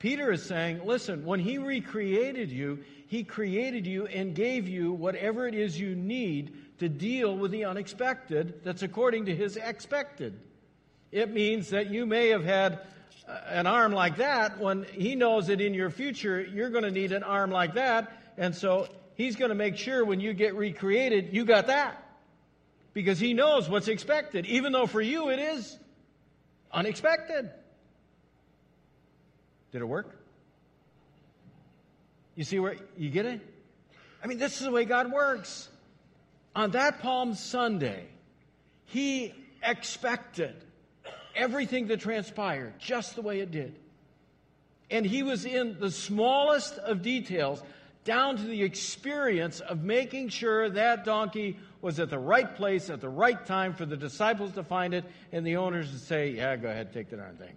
Peter 0.00 0.32
is 0.32 0.42
saying, 0.42 0.84
listen, 0.84 1.24
when 1.24 1.38
he 1.38 1.58
recreated 1.58 2.50
you, 2.50 2.80
he 3.06 3.22
created 3.22 3.86
you 3.86 4.08
and 4.08 4.34
gave 4.34 4.66
you 4.66 4.92
whatever 4.92 5.46
it 5.46 5.54
is 5.54 5.78
you 5.78 5.94
need 5.94 6.56
to 6.80 6.88
deal 6.88 7.36
with 7.36 7.52
the 7.52 7.66
unexpected 7.66 8.64
that's 8.64 8.82
according 8.82 9.26
to 9.26 9.36
his 9.36 9.56
expected. 9.56 10.36
It 11.14 11.32
means 11.32 11.70
that 11.70 11.90
you 11.90 12.06
may 12.06 12.30
have 12.30 12.42
had 12.42 12.80
uh, 13.28 13.38
an 13.46 13.68
arm 13.68 13.92
like 13.92 14.16
that 14.16 14.58
when 14.58 14.82
he 14.82 15.14
knows 15.14 15.46
that 15.46 15.60
in 15.60 15.72
your 15.72 15.88
future 15.88 16.42
you're 16.42 16.70
going 16.70 16.82
to 16.82 16.90
need 16.90 17.12
an 17.12 17.22
arm 17.22 17.52
like 17.52 17.74
that. 17.74 18.12
And 18.36 18.52
so 18.52 18.88
he's 19.14 19.36
going 19.36 19.50
to 19.50 19.54
make 19.54 19.76
sure 19.76 20.04
when 20.04 20.18
you 20.18 20.32
get 20.32 20.56
recreated, 20.56 21.32
you 21.32 21.44
got 21.44 21.68
that. 21.68 22.02
Because 22.94 23.20
he 23.20 23.32
knows 23.32 23.68
what's 23.68 23.86
expected, 23.86 24.44
even 24.46 24.72
though 24.72 24.86
for 24.86 25.00
you 25.00 25.30
it 25.30 25.38
is 25.38 25.78
unexpected. 26.72 27.48
Did 29.70 29.82
it 29.82 29.86
work? 29.86 30.18
You 32.34 32.42
see 32.42 32.58
where 32.58 32.74
you 32.96 33.10
get 33.10 33.24
it? 33.24 33.40
I 34.20 34.26
mean, 34.26 34.38
this 34.38 34.54
is 34.54 34.66
the 34.66 34.72
way 34.72 34.84
God 34.84 35.12
works. 35.12 35.68
On 36.56 36.72
that 36.72 37.02
Palm 37.02 37.34
Sunday, 37.34 38.08
he 38.86 39.32
expected 39.62 40.56
everything 41.36 41.88
that 41.88 42.00
transpired 42.00 42.78
just 42.78 43.14
the 43.14 43.22
way 43.22 43.40
it 43.40 43.50
did. 43.50 43.74
And 44.90 45.04
he 45.04 45.22
was 45.22 45.44
in 45.44 45.78
the 45.80 45.90
smallest 45.90 46.78
of 46.78 47.02
details, 47.02 47.62
down 48.04 48.36
to 48.36 48.42
the 48.42 48.62
experience 48.62 49.60
of 49.60 49.82
making 49.82 50.28
sure 50.28 50.68
that 50.70 51.04
donkey 51.04 51.58
was 51.80 51.98
at 51.98 52.10
the 52.10 52.18
right 52.18 52.54
place 52.54 52.90
at 52.90 53.00
the 53.00 53.08
right 53.08 53.44
time 53.46 53.74
for 53.74 53.86
the 53.86 53.96
disciples 53.96 54.52
to 54.52 54.62
find 54.62 54.94
it 54.94 55.04
and 55.32 55.46
the 55.46 55.56
owners 55.56 55.90
to 55.90 55.98
say, 55.98 56.30
Yeah, 56.30 56.56
go 56.56 56.68
ahead, 56.68 56.92
take 56.92 57.10
the 57.10 57.16
darn 57.16 57.36
thing. 57.36 57.56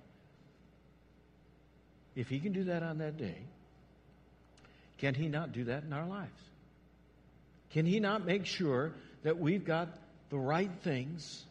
If 2.16 2.30
he 2.30 2.40
can 2.40 2.54
do 2.54 2.64
that 2.66 2.82
on 2.82 2.98
that 2.98 3.18
day, 3.18 3.38
can 4.98 5.14
he 5.14 5.28
not 5.28 5.52
do 5.52 5.66
that 5.66 5.84
in 5.84 5.94
our 5.94 6.08
lives? 6.08 6.32
Can 7.72 7.86
he 7.86 8.00
not 8.00 8.26
make 8.26 8.46
sure 8.46 8.94
that 9.24 9.38
we've 9.38 9.64
got 9.64 9.90
the 10.30 10.38
right 10.38 10.72
things 10.82 11.46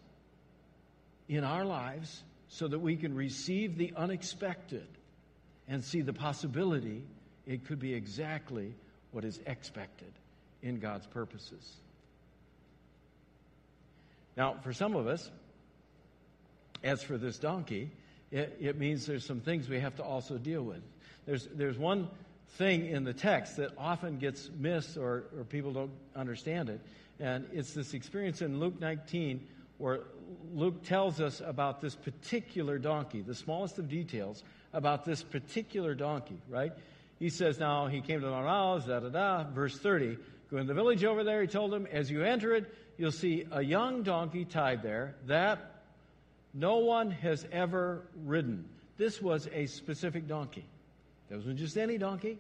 in 1.28 1.44
our 1.44 1.64
lives 1.64 2.22
so 2.48 2.68
that 2.68 2.78
we 2.78 2.96
can 2.96 3.14
receive 3.14 3.76
the 3.76 3.92
unexpected 3.96 4.86
and 5.68 5.84
see 5.84 6.00
the 6.00 6.12
possibility 6.12 7.02
it 7.46 7.66
could 7.66 7.78
be 7.78 7.94
exactly 7.94 8.74
what 9.12 9.24
is 9.24 9.40
expected 9.46 10.12
in 10.62 10.78
God's 10.78 11.06
purposes. 11.06 11.76
Now, 14.36 14.56
for 14.62 14.72
some 14.72 14.94
of 14.94 15.06
us, 15.06 15.30
as 16.84 17.02
for 17.02 17.16
this 17.16 17.38
donkey, 17.38 17.90
it, 18.30 18.58
it, 18.60 18.78
means 18.78 19.06
there's 19.06 19.24
some 19.24 19.40
things 19.40 19.68
we 19.68 19.80
have 19.80 19.96
to 19.96 20.02
also 20.02 20.36
deal 20.36 20.62
with. 20.62 20.82
There's, 21.24 21.48
there's 21.54 21.78
one 21.78 22.08
thing 22.50 22.86
in 22.86 23.04
the 23.04 23.14
text 23.14 23.56
that 23.56 23.70
often 23.78 24.18
gets 24.18 24.50
missed 24.58 24.96
or, 24.96 25.24
or 25.36 25.44
people 25.44 25.72
don't 25.72 25.92
understand 26.14 26.68
it, 26.68 26.80
and 27.18 27.46
it's 27.52 27.72
this 27.72 27.94
experience 27.94 28.42
in 28.42 28.60
Luke 28.60 28.78
19 28.78 29.46
where 29.78 30.00
Luke 30.54 30.84
tells 30.84 31.20
us 31.20 31.42
about 31.44 31.80
this 31.80 31.94
particular 31.94 32.78
donkey, 32.78 33.20
the 33.20 33.34
smallest 33.34 33.78
of 33.78 33.88
details 33.88 34.42
about 34.72 35.04
this 35.04 35.22
particular 35.22 35.94
donkey, 35.94 36.38
right? 36.48 36.72
He 37.18 37.30
says, 37.30 37.58
Now 37.58 37.86
he 37.86 38.00
came 38.00 38.20
to 38.20 38.30
Mount 38.30 38.46
Olives, 38.46 38.86
da 38.86 39.00
da 39.00 39.08
da. 39.08 39.44
Verse 39.44 39.78
30, 39.78 40.18
go 40.50 40.58
in 40.58 40.66
the 40.66 40.74
village 40.74 41.04
over 41.04 41.24
there, 41.24 41.42
he 41.42 41.48
told 41.48 41.72
him, 41.72 41.86
as 41.86 42.10
you 42.10 42.22
enter 42.22 42.54
it, 42.54 42.72
you'll 42.98 43.12
see 43.12 43.46
a 43.50 43.62
young 43.62 44.02
donkey 44.02 44.44
tied 44.44 44.82
there 44.82 45.14
that 45.26 45.82
no 46.52 46.78
one 46.78 47.10
has 47.10 47.46
ever 47.52 48.02
ridden. 48.24 48.68
This 48.96 49.20
was 49.20 49.48
a 49.52 49.66
specific 49.66 50.26
donkey. 50.26 50.64
This 51.28 51.38
wasn't 51.38 51.58
just 51.58 51.76
any 51.76 51.98
donkey. 51.98 52.38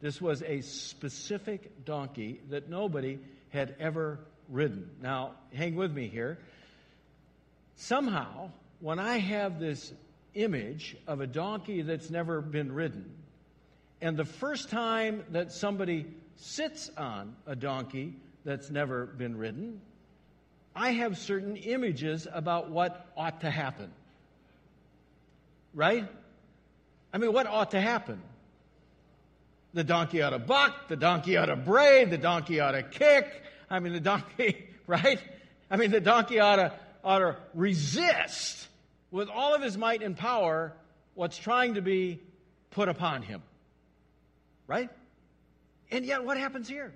This 0.00 0.20
was 0.20 0.42
a 0.42 0.60
specific 0.60 1.84
donkey 1.84 2.40
that 2.50 2.68
nobody 2.68 3.18
had 3.50 3.76
ever 3.78 4.18
ridden. 4.48 4.90
Now, 5.00 5.32
hang 5.54 5.76
with 5.76 5.92
me 5.92 6.08
here. 6.08 6.38
Somehow, 7.76 8.50
when 8.80 8.98
I 8.98 9.18
have 9.18 9.60
this 9.60 9.92
image 10.34 10.96
of 11.06 11.20
a 11.20 11.26
donkey 11.26 11.82
that's 11.82 12.10
never 12.10 12.40
been 12.40 12.72
ridden, 12.72 13.10
and 14.00 14.16
the 14.16 14.24
first 14.24 14.70
time 14.70 15.24
that 15.30 15.52
somebody 15.52 16.06
sits 16.36 16.90
on 16.96 17.36
a 17.46 17.56
donkey 17.56 18.14
that's 18.44 18.70
never 18.70 19.06
been 19.06 19.36
ridden, 19.36 19.80
I 20.74 20.90
have 20.90 21.16
certain 21.16 21.56
images 21.56 22.26
about 22.30 22.70
what 22.70 23.06
ought 23.16 23.40
to 23.40 23.50
happen. 23.50 23.90
Right? 25.74 26.06
I 27.12 27.18
mean, 27.18 27.32
what 27.32 27.46
ought 27.46 27.70
to 27.70 27.80
happen? 27.80 28.20
The 29.72 29.84
donkey 29.84 30.22
ought 30.22 30.30
to 30.30 30.38
buck, 30.38 30.88
the 30.88 30.96
donkey 30.96 31.36
ought 31.36 31.46
to 31.46 31.56
bray, 31.56 32.04
the 32.04 32.18
donkey 32.18 32.60
ought 32.60 32.72
to 32.72 32.82
kick, 32.82 33.42
I 33.68 33.80
mean, 33.80 33.92
the 33.92 34.00
donkey, 34.00 34.66
right? 34.86 35.20
I 35.70 35.76
mean, 35.76 35.90
the 35.90 36.00
donkey 36.00 36.40
ought 36.40 36.56
to, 36.56 36.72
ought 37.06 37.20
to 37.20 37.36
resist 37.54 38.66
with 39.12 39.28
all 39.28 39.54
of 39.54 39.62
his 39.62 39.78
might 39.78 40.02
and 40.02 40.16
power 40.16 40.72
what's 41.14 41.38
trying 41.38 41.74
to 41.74 41.80
be 41.80 42.20
put 42.72 42.88
upon 42.88 43.22
him. 43.22 43.42
Right? 44.66 44.90
And 45.92 46.04
yet, 46.04 46.24
what 46.24 46.36
happens 46.36 46.68
here? 46.68 46.92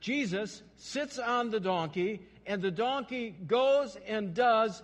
Jesus 0.00 0.62
sits 0.76 1.18
on 1.20 1.50
the 1.50 1.60
donkey, 1.60 2.22
and 2.44 2.60
the 2.60 2.72
donkey 2.72 3.30
goes 3.46 3.96
and 4.08 4.34
does 4.34 4.82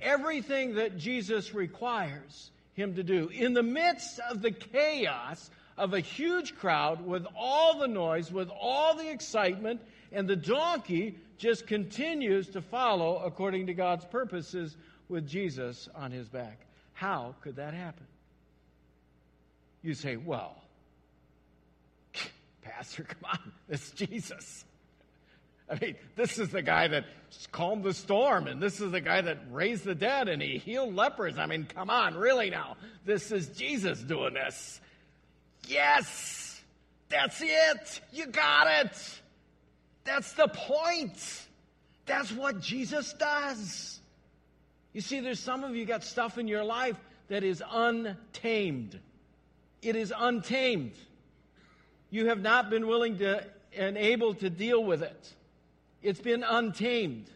everything 0.00 0.76
that 0.76 0.96
Jesus 0.96 1.52
requires 1.52 2.52
him 2.74 2.94
to 2.94 3.02
do. 3.02 3.28
In 3.28 3.54
the 3.54 3.62
midst 3.62 4.20
of 4.30 4.40
the 4.40 4.52
chaos 4.52 5.50
of 5.76 5.94
a 5.94 6.00
huge 6.00 6.54
crowd 6.56 7.04
with 7.04 7.26
all 7.36 7.80
the 7.80 7.88
noise, 7.88 8.30
with 8.30 8.50
all 8.50 8.94
the 8.94 9.10
excitement, 9.10 9.80
and 10.12 10.28
the 10.28 10.36
donkey 10.36 11.16
just 11.40 11.66
continues 11.66 12.50
to 12.50 12.60
follow 12.60 13.22
according 13.24 13.66
to 13.66 13.74
God's 13.74 14.04
purposes 14.04 14.76
with 15.08 15.26
Jesus 15.26 15.88
on 15.94 16.12
his 16.12 16.28
back. 16.28 16.60
How 16.92 17.34
could 17.40 17.56
that 17.56 17.72
happen? 17.72 18.06
You 19.82 19.94
say, 19.94 20.16
well, 20.16 20.62
Pastor, 22.62 23.04
come 23.04 23.30
on, 23.32 23.52
it's 23.70 23.90
Jesus. 23.92 24.66
I 25.70 25.78
mean, 25.80 25.96
this 26.14 26.38
is 26.38 26.50
the 26.50 26.60
guy 26.60 26.88
that 26.88 27.06
calmed 27.52 27.84
the 27.84 27.94
storm, 27.94 28.46
and 28.46 28.60
this 28.60 28.80
is 28.80 28.92
the 28.92 29.00
guy 29.00 29.22
that 29.22 29.38
raised 29.50 29.84
the 29.84 29.94
dead, 29.94 30.28
and 30.28 30.42
he 30.42 30.58
healed 30.58 30.94
lepers. 30.94 31.38
I 31.38 31.46
mean, 31.46 31.64
come 31.64 31.88
on, 31.88 32.16
really 32.16 32.50
now. 32.50 32.76
This 33.06 33.32
is 33.32 33.48
Jesus 33.48 33.98
doing 34.00 34.34
this. 34.34 34.78
Yes, 35.68 36.60
that's 37.08 37.40
it. 37.40 38.00
You 38.12 38.26
got 38.26 38.84
it. 38.84 39.19
That's 40.10 40.32
the 40.32 40.48
point. 40.48 41.46
That's 42.04 42.32
what 42.32 42.60
Jesus 42.60 43.12
does. 43.12 44.00
You 44.92 45.00
see, 45.00 45.20
there's 45.20 45.38
some 45.38 45.62
of 45.62 45.76
you 45.76 45.84
got 45.84 46.02
stuff 46.02 46.36
in 46.36 46.48
your 46.48 46.64
life 46.64 46.96
that 47.28 47.44
is 47.44 47.62
untamed. 47.70 48.98
It 49.82 49.94
is 49.94 50.12
untamed. 50.16 50.94
You 52.10 52.26
have 52.26 52.40
not 52.40 52.70
been 52.70 52.88
willing 52.88 53.18
to 53.18 53.44
and 53.76 53.96
able 53.96 54.34
to 54.34 54.50
deal 54.50 54.82
with 54.82 55.02
it. 55.02 55.32
It's 56.02 56.20
been 56.20 56.42
untamed. 56.42 57.30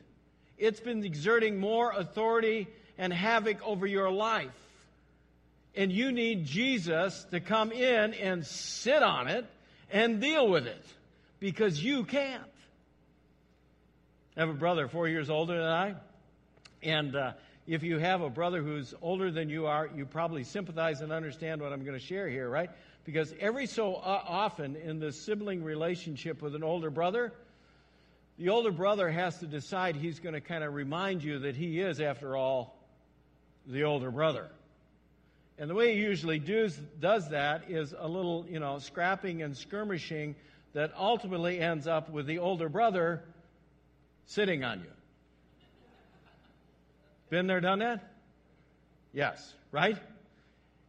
It's 0.59 0.81
been 0.81 1.05
exerting 1.05 1.61
more 1.61 1.93
authority 1.93 2.67
and 2.99 3.13
havoc 3.13 3.65
over 3.65 3.87
your 3.87 4.11
life 4.11 4.51
and 5.77 5.91
you 5.93 6.13
need 6.13 6.45
Jesus 6.45 7.25
to 7.31 7.41
come 7.41 7.73
in 7.73 8.15
and 8.15 8.47
sit 8.47 9.03
on 9.03 9.29
it 9.29 9.45
and 9.91 10.21
deal 10.21 10.49
with 10.49 10.67
it 10.67 10.85
because 11.41 11.83
you 11.83 12.05
can't. 12.05 12.43
I 14.37 14.41
have 14.41 14.49
a 14.49 14.55
brother 14.55 14.89
four 14.89 15.07
years 15.07 15.31
older 15.31 15.57
than 15.57 15.71
I, 15.71 15.95
and 16.83 17.15
uh, 17.15 17.33
if 17.69 17.85
you 17.85 17.99
have 17.99 18.21
a 18.21 18.29
brother 18.29 18.63
who's 18.63 18.93
older 19.01 19.31
than 19.31 19.49
you 19.49 19.67
are, 19.67 19.89
you 19.95 20.07
probably 20.07 20.43
sympathize 20.43 21.03
and 21.03 21.13
understand 21.13 21.63
what 21.63 21.73
I'm 21.73 21.85
going 21.85 21.97
to 21.97 22.05
share 22.05 22.29
here, 22.29 22.51
right? 22.51 22.69
Because 23.05 23.33
every 23.39 23.67
so 23.67 23.95
uh, 23.95 24.23
often 24.27 24.75
in 24.75 24.99
the 24.99 25.13
sibling 25.13 25.63
relationship 25.63 26.43
with 26.43 26.57
an 26.57 26.65
older 26.65 26.91
brother, 26.91 27.33
the 28.37 28.49
older 28.49 28.73
brother 28.73 29.09
has 29.09 29.39
to 29.39 29.47
decide 29.47 29.95
he's 29.95 30.19
going 30.19 30.35
to 30.35 30.41
kind 30.41 30.65
of 30.65 30.75
remind 30.75 31.23
you 31.23 31.39
that 31.41 31.55
he 31.55 31.79
is, 31.79 32.01
after 32.01 32.37
all, 32.37 32.77
the 33.69 33.85
older 33.85 34.11
brother. 34.11 34.49
And 35.59 35.71
the 35.71 35.77
way 35.77 35.95
he 35.95 36.01
usually 36.01 36.41
does, 36.41 36.77
does 36.99 37.29
that 37.29 37.71
is 37.71 37.95
a 37.97 38.09
little, 38.09 38.47
you 38.51 38.59
know, 38.59 38.81
scrapping 38.81 39.43
and 39.43 39.57
skirmishing 39.57 40.35
that 40.73 40.93
ultimately 40.99 41.61
ends 41.61 41.87
up 41.87 42.11
with 42.11 42.27
the 42.27 42.41
older 42.41 42.69
brother 42.69 43.23
sitting 44.27 44.65
on 44.65 44.81
you. 44.81 44.91
Been 47.31 47.47
there, 47.47 47.61
done 47.61 47.81
that? 47.81 48.13
Yes, 49.13 49.55
right? 49.73 49.97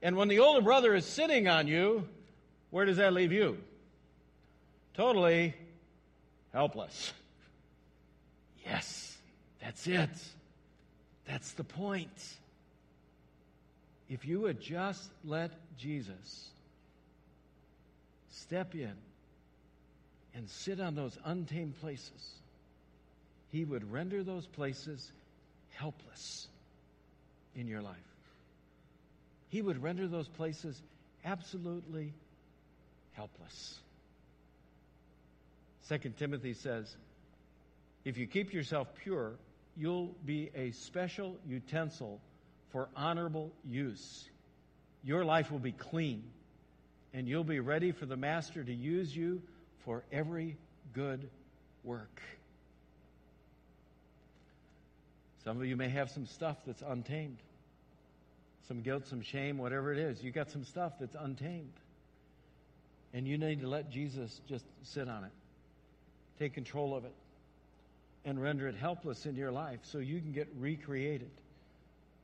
And 0.01 0.15
when 0.15 0.27
the 0.27 0.39
older 0.39 0.61
brother 0.61 0.93
is 0.93 1.05
sitting 1.05 1.47
on 1.47 1.67
you, 1.67 2.07
where 2.69 2.85
does 2.85 2.97
that 2.97 3.13
leave 3.13 3.31
you? 3.31 3.57
Totally 4.93 5.53
helpless. 6.53 7.13
Yes, 8.65 9.17
that's 9.61 9.87
it. 9.87 10.09
That's 11.27 11.51
the 11.51 11.63
point. 11.63 12.09
If 14.09 14.25
you 14.25 14.41
would 14.41 14.61
just 14.61 15.09
let 15.23 15.51
Jesus 15.77 16.49
step 18.31 18.75
in 18.75 18.93
and 20.35 20.49
sit 20.49 20.79
on 20.79 20.95
those 20.95 21.17
untamed 21.25 21.79
places, 21.79 22.33
he 23.55 23.63
would 23.63 23.89
render 23.89 24.21
those 24.21 24.45
places 24.45 25.13
helpless 25.75 26.49
in 27.55 27.69
your 27.69 27.81
life. 27.81 27.95
He 29.47 29.61
would 29.61 29.81
render 29.81 30.09
those 30.09 30.27
places 30.27 30.77
absolutely 31.23 32.11
helpless. 33.13 33.79
Second 35.83 36.17
Timothy 36.17 36.53
says, 36.53 36.93
if 38.03 38.17
you 38.17 38.27
keep 38.27 38.51
yourself 38.51 38.89
pure, 39.01 39.31
you'll 39.77 40.13
be 40.25 40.49
a 40.53 40.71
special 40.71 41.37
utensil 41.47 42.19
for 42.73 42.89
honorable 42.93 43.53
use. 43.63 44.27
Your 45.01 45.23
life 45.23 45.49
will 45.49 45.59
be 45.59 45.71
clean, 45.71 46.23
and 47.13 47.25
you'll 47.25 47.45
be 47.45 47.61
ready 47.61 47.93
for 47.93 48.05
the 48.05 48.17
Master 48.17 48.61
to 48.61 48.73
use 48.73 49.15
you 49.15 49.41
for 49.85 50.03
every 50.11 50.57
good 50.93 51.29
work. 51.85 52.21
Some 55.45 55.57
of 55.57 55.65
you 55.65 55.77
may 55.77 55.89
have 55.89 56.09
some 56.09 56.25
stuff 56.25 56.57
that's 56.65 56.81
untamed. 56.81 57.37
Some 58.67 58.81
guilt, 58.81 59.05
some 59.07 59.21
shame, 59.21 59.59
whatever 59.59 59.93
it 59.93 59.99
is. 59.99 60.23
You 60.23 60.31
got 60.31 60.49
some 60.49 60.65
stuff 60.65 60.93
that's 60.99 61.15
untamed. 61.17 61.71
And 63.13 63.27
you 63.27 63.37
need 63.37 63.61
to 63.61 63.67
let 63.67 63.91
Jesus 63.91 64.41
just 64.49 64.65
sit 64.83 65.07
on 65.07 65.23
it. 65.23 65.31
Take 66.39 66.55
control 66.55 66.95
of 66.95 67.05
it 67.05 67.13
and 68.25 68.41
render 68.41 68.67
it 68.67 68.75
helpless 68.75 69.27
in 69.27 69.35
your 69.35 69.51
life 69.51 69.79
so 69.83 69.99
you 69.99 70.19
can 70.19 70.31
get 70.31 70.47
recreated 70.57 71.29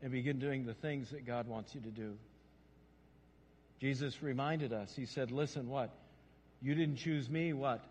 and 0.01 0.11
begin 0.11 0.39
doing 0.39 0.65
the 0.65 0.73
things 0.73 1.11
that 1.11 1.25
God 1.25 1.47
wants 1.47 1.75
you 1.75 1.81
to 1.81 1.89
do. 1.91 2.17
Jesus 3.79 4.21
reminded 4.21 4.73
us, 4.73 4.95
He 4.95 5.05
said, 5.05 5.31
Listen, 5.31 5.69
what? 5.69 5.91
You 6.61 6.73
didn't 6.75 6.97
choose 6.97 7.29
me, 7.29 7.53
what? 7.53 7.83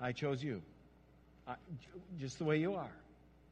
I 0.00 0.12
chose 0.12 0.42
you. 0.42 0.62
I, 1.48 1.54
just 2.20 2.38
the 2.38 2.44
way 2.44 2.58
you 2.58 2.74
are, 2.74 2.90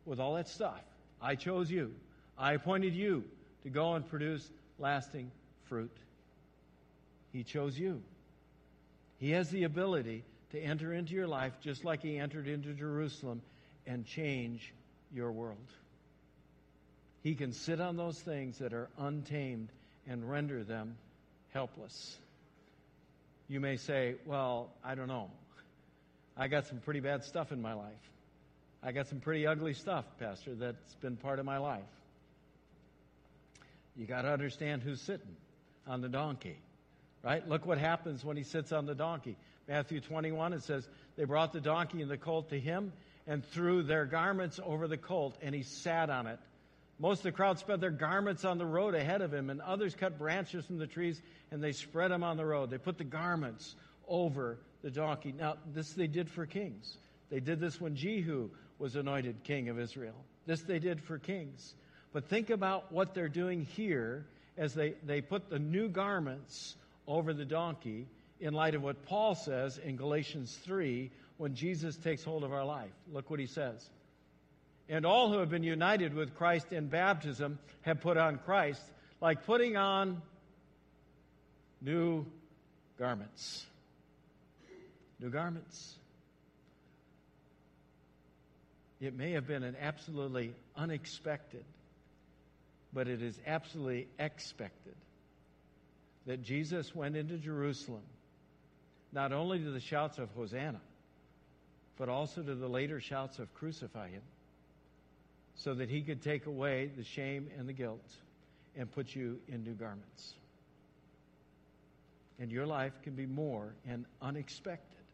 with 0.06 0.20
all 0.20 0.34
that 0.34 0.48
stuff. 0.48 0.80
I 1.20 1.34
chose 1.34 1.70
you. 1.70 1.94
I 2.38 2.52
appointed 2.54 2.94
you 2.94 3.24
to 3.62 3.70
go 3.70 3.94
and 3.94 4.08
produce 4.08 4.46
lasting 4.78 5.30
fruit. 5.64 5.96
He 7.32 7.42
chose 7.42 7.78
you. 7.78 8.02
He 9.18 9.30
has 9.30 9.48
the 9.50 9.64
ability 9.64 10.24
to 10.52 10.60
enter 10.60 10.92
into 10.92 11.14
your 11.14 11.26
life 11.26 11.52
just 11.62 11.84
like 11.84 12.02
He 12.02 12.18
entered 12.18 12.46
into 12.46 12.72
Jerusalem 12.72 13.42
and 13.86 14.04
change 14.06 14.72
your 15.12 15.32
world. 15.32 15.56
He 17.22 17.34
can 17.34 17.52
sit 17.52 17.80
on 17.80 17.96
those 17.96 18.18
things 18.18 18.58
that 18.58 18.72
are 18.72 18.88
untamed 18.98 19.68
and 20.06 20.28
render 20.28 20.62
them 20.62 20.96
helpless. 21.52 22.16
You 23.48 23.60
may 23.60 23.76
say, 23.76 24.16
Well, 24.26 24.68
I 24.84 24.94
don't 24.94 25.08
know. 25.08 25.30
I 26.36 26.48
got 26.48 26.66
some 26.66 26.78
pretty 26.78 27.00
bad 27.00 27.24
stuff 27.24 27.52
in 27.52 27.62
my 27.62 27.74
life. 27.74 27.92
I 28.86 28.92
got 28.92 29.06
some 29.06 29.20
pretty 29.20 29.46
ugly 29.46 29.72
stuff, 29.72 30.04
Pastor, 30.20 30.54
that's 30.54 30.94
been 30.96 31.16
part 31.16 31.38
of 31.38 31.46
my 31.46 31.56
life. 31.56 31.82
You 33.96 34.06
got 34.06 34.22
to 34.22 34.32
understand 34.32 34.82
who's 34.82 35.00
sitting 35.00 35.36
on 35.86 36.02
the 36.02 36.08
donkey, 36.08 36.58
right? 37.22 37.48
Look 37.48 37.64
what 37.64 37.78
happens 37.78 38.24
when 38.24 38.36
he 38.36 38.42
sits 38.42 38.72
on 38.72 38.84
the 38.84 38.94
donkey. 38.94 39.36
Matthew 39.66 40.00
21, 40.00 40.52
it 40.52 40.62
says, 40.62 40.86
They 41.16 41.24
brought 41.24 41.52
the 41.54 41.60
donkey 41.62 42.02
and 42.02 42.10
the 42.10 42.18
colt 42.18 42.50
to 42.50 42.60
him 42.60 42.92
and 43.26 43.42
threw 43.42 43.82
their 43.82 44.04
garments 44.04 44.60
over 44.62 44.86
the 44.86 44.98
colt, 44.98 45.38
and 45.40 45.54
he 45.54 45.62
sat 45.62 46.10
on 46.10 46.26
it. 46.26 46.38
Most 46.98 47.18
of 47.18 47.24
the 47.24 47.32
crowd 47.32 47.58
spread 47.58 47.80
their 47.80 47.90
garments 47.90 48.44
on 48.44 48.58
the 48.58 48.66
road 48.66 48.94
ahead 48.94 49.22
of 49.22 49.32
him, 49.32 49.48
and 49.48 49.62
others 49.62 49.94
cut 49.94 50.18
branches 50.18 50.66
from 50.66 50.76
the 50.78 50.86
trees 50.86 51.20
and 51.50 51.62
they 51.62 51.72
spread 51.72 52.10
them 52.10 52.22
on 52.22 52.36
the 52.36 52.44
road. 52.44 52.68
They 52.68 52.78
put 52.78 52.98
the 52.98 53.04
garments 53.04 53.74
over 54.08 54.58
the 54.82 54.90
donkey. 54.90 55.32
Now, 55.32 55.56
this 55.72 55.92
they 55.92 56.06
did 56.06 56.28
for 56.28 56.46
kings. 56.46 56.98
They 57.30 57.40
did 57.40 57.60
this 57.60 57.80
when 57.80 57.96
Jehu 57.96 58.50
was 58.78 58.96
anointed 58.96 59.42
king 59.44 59.68
of 59.68 59.78
Israel. 59.78 60.16
This 60.46 60.62
they 60.62 60.78
did 60.78 61.00
for 61.00 61.18
kings. 61.18 61.74
But 62.12 62.28
think 62.28 62.50
about 62.50 62.92
what 62.92 63.14
they're 63.14 63.28
doing 63.28 63.66
here 63.74 64.26
as 64.56 64.74
they, 64.74 64.94
they 65.04 65.20
put 65.20 65.50
the 65.50 65.58
new 65.58 65.88
garments 65.88 66.76
over 67.06 67.34
the 67.34 67.44
donkey 67.44 68.06
in 68.40 68.54
light 68.54 68.74
of 68.74 68.82
what 68.82 69.04
Paul 69.06 69.34
says 69.34 69.78
in 69.78 69.96
Galatians 69.96 70.56
3 70.64 71.10
when 71.38 71.54
Jesus 71.54 71.96
takes 71.96 72.22
hold 72.22 72.44
of 72.44 72.52
our 72.52 72.64
life. 72.64 72.92
Look 73.12 73.30
what 73.30 73.40
he 73.40 73.46
says. 73.46 73.88
And 74.88 75.06
all 75.06 75.32
who 75.32 75.38
have 75.38 75.50
been 75.50 75.62
united 75.62 76.14
with 76.14 76.34
Christ 76.34 76.72
in 76.72 76.88
baptism 76.88 77.58
have 77.82 78.00
put 78.00 78.16
on 78.16 78.38
Christ, 78.38 78.82
like 79.20 79.44
putting 79.46 79.76
on 79.76 80.20
new 81.80 82.26
garments. 82.98 83.66
New 85.20 85.30
garments. 85.30 85.96
It 89.04 89.14
may 89.14 89.32
have 89.32 89.46
been 89.46 89.62
an 89.62 89.76
absolutely 89.78 90.54
unexpected, 90.74 91.64
but 92.94 93.06
it 93.06 93.20
is 93.20 93.38
absolutely 93.46 94.08
expected 94.18 94.94
that 96.24 96.42
Jesus 96.42 96.94
went 96.94 97.14
into 97.14 97.36
Jerusalem 97.36 98.00
not 99.12 99.30
only 99.30 99.58
to 99.58 99.70
the 99.70 99.80
shouts 99.80 100.16
of 100.16 100.30
Hosanna, 100.30 100.80
but 101.98 102.08
also 102.08 102.42
to 102.42 102.54
the 102.54 102.66
later 102.66 102.98
shouts 102.98 103.38
of 103.38 103.52
crucify 103.52 104.08
him, 104.08 104.22
so 105.56 105.74
that 105.74 105.90
he 105.90 106.00
could 106.00 106.22
take 106.22 106.46
away 106.46 106.90
the 106.96 107.04
shame 107.04 107.50
and 107.58 107.68
the 107.68 107.74
guilt 107.74 108.10
and 108.74 108.90
put 108.90 109.14
you 109.14 109.38
in 109.48 109.62
new 109.64 109.74
garments. 109.74 110.32
And 112.40 112.50
your 112.50 112.66
life 112.66 112.94
can 113.02 113.12
be 113.12 113.26
more 113.26 113.74
and 113.86 114.06
unexpected 114.22 115.04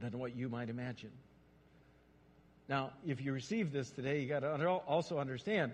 than 0.00 0.18
what 0.18 0.34
you 0.34 0.48
might 0.48 0.70
imagine. 0.70 1.12
Now, 2.68 2.90
if 3.06 3.20
you 3.20 3.32
receive 3.32 3.72
this 3.72 3.90
today, 3.90 4.20
you 4.20 4.28
got 4.28 4.40
to 4.40 4.68
also 4.68 5.18
understand 5.18 5.72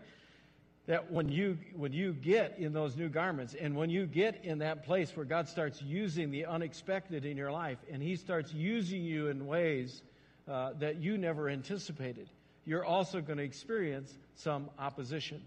that 0.86 1.12
when 1.12 1.28
you 1.28 1.58
when 1.76 1.92
you 1.92 2.12
get 2.12 2.58
in 2.58 2.72
those 2.72 2.96
new 2.96 3.08
garments 3.08 3.54
and 3.58 3.76
when 3.76 3.88
you 3.88 4.04
get 4.04 4.44
in 4.44 4.58
that 4.58 4.84
place 4.84 5.16
where 5.16 5.24
God 5.24 5.48
starts 5.48 5.80
using 5.80 6.30
the 6.30 6.46
unexpected 6.46 7.24
in 7.24 7.36
your 7.36 7.52
life 7.52 7.78
and 7.90 8.02
He 8.02 8.16
starts 8.16 8.52
using 8.52 9.04
you 9.04 9.28
in 9.28 9.46
ways 9.46 10.02
uh, 10.48 10.72
that 10.80 10.96
you 10.96 11.16
never 11.18 11.48
anticipated, 11.48 12.28
you're 12.66 12.84
also 12.84 13.20
going 13.20 13.38
to 13.38 13.44
experience 13.44 14.12
some 14.34 14.70
opposition. 14.78 15.40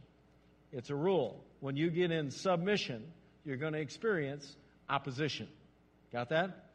It's 0.72 0.90
a 0.90 0.96
rule. 0.96 1.44
When 1.60 1.76
you 1.76 1.90
get 1.90 2.12
in 2.12 2.32
submission, 2.32 3.04
you're 3.46 3.58
going 3.58 3.74
to 3.74 3.80
experience 3.80 4.56
opposition. 4.90 5.48
Got 6.12 6.30
that? 6.30 6.70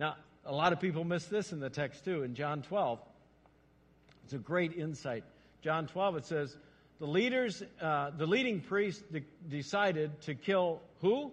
Now, 0.00 0.16
a 0.44 0.52
lot 0.52 0.72
of 0.72 0.80
people 0.80 1.04
miss 1.04 1.24
this 1.26 1.52
in 1.52 1.60
the 1.60 1.70
text 1.70 2.04
too. 2.04 2.22
In 2.22 2.34
John 2.34 2.62
12, 2.62 2.98
it's 4.24 4.32
a 4.32 4.38
great 4.38 4.72
insight. 4.72 5.24
John 5.62 5.86
12, 5.86 6.16
it 6.16 6.24
says, 6.24 6.56
the 6.98 7.06
leaders, 7.06 7.62
uh, 7.80 8.10
the 8.16 8.26
leading 8.26 8.60
priest 8.60 9.02
de- 9.12 9.24
decided 9.48 10.20
to 10.22 10.34
kill 10.34 10.80
who? 11.00 11.32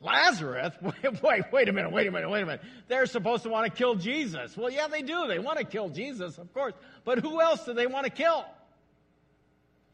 Lazarus? 0.00 0.74
Wait, 0.82 1.22
wait, 1.22 1.44
wait 1.50 1.68
a 1.68 1.72
minute, 1.72 1.90
wait 1.90 2.06
a 2.06 2.10
minute, 2.10 2.28
wait 2.28 2.42
a 2.42 2.46
minute. 2.46 2.60
They're 2.88 3.06
supposed 3.06 3.44
to 3.44 3.48
want 3.48 3.64
to 3.64 3.76
kill 3.76 3.94
Jesus. 3.94 4.54
Well, 4.54 4.70
yeah, 4.70 4.86
they 4.86 5.00
do. 5.00 5.26
They 5.26 5.38
want 5.38 5.58
to 5.58 5.64
kill 5.64 5.88
Jesus, 5.88 6.36
of 6.36 6.52
course. 6.52 6.74
But 7.04 7.20
who 7.20 7.40
else 7.40 7.64
do 7.64 7.72
they 7.72 7.86
want 7.86 8.04
to 8.04 8.10
kill? 8.10 8.44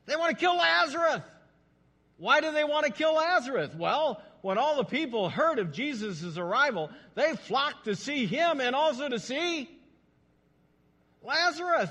They 0.07 0.17
want 0.17 0.31
to 0.31 0.37
kill 0.37 0.57
Lazarus. 0.57 1.23
Why 2.19 2.41
do 2.41 2.51
they 2.51 2.65
want 2.65 2.87
to 2.87 2.93
kill 2.93 3.15
Lazarus? 3.15 3.71
Well, 3.75 4.21
when 4.43 4.59
all 4.59 4.77
the 4.77 4.85
people 4.85 5.31
heard 5.31 5.61
of 5.61 5.73
Jesus' 5.73 6.37
arrival, 6.37 6.91
they 7.15 7.37
flocked 7.37 7.85
to 7.85 7.95
see 7.95 8.27
him 8.27 8.61
and 8.61 8.75
also 8.75 9.09
to 9.09 9.21
see 9.21 9.71
Lazarus, 11.23 11.91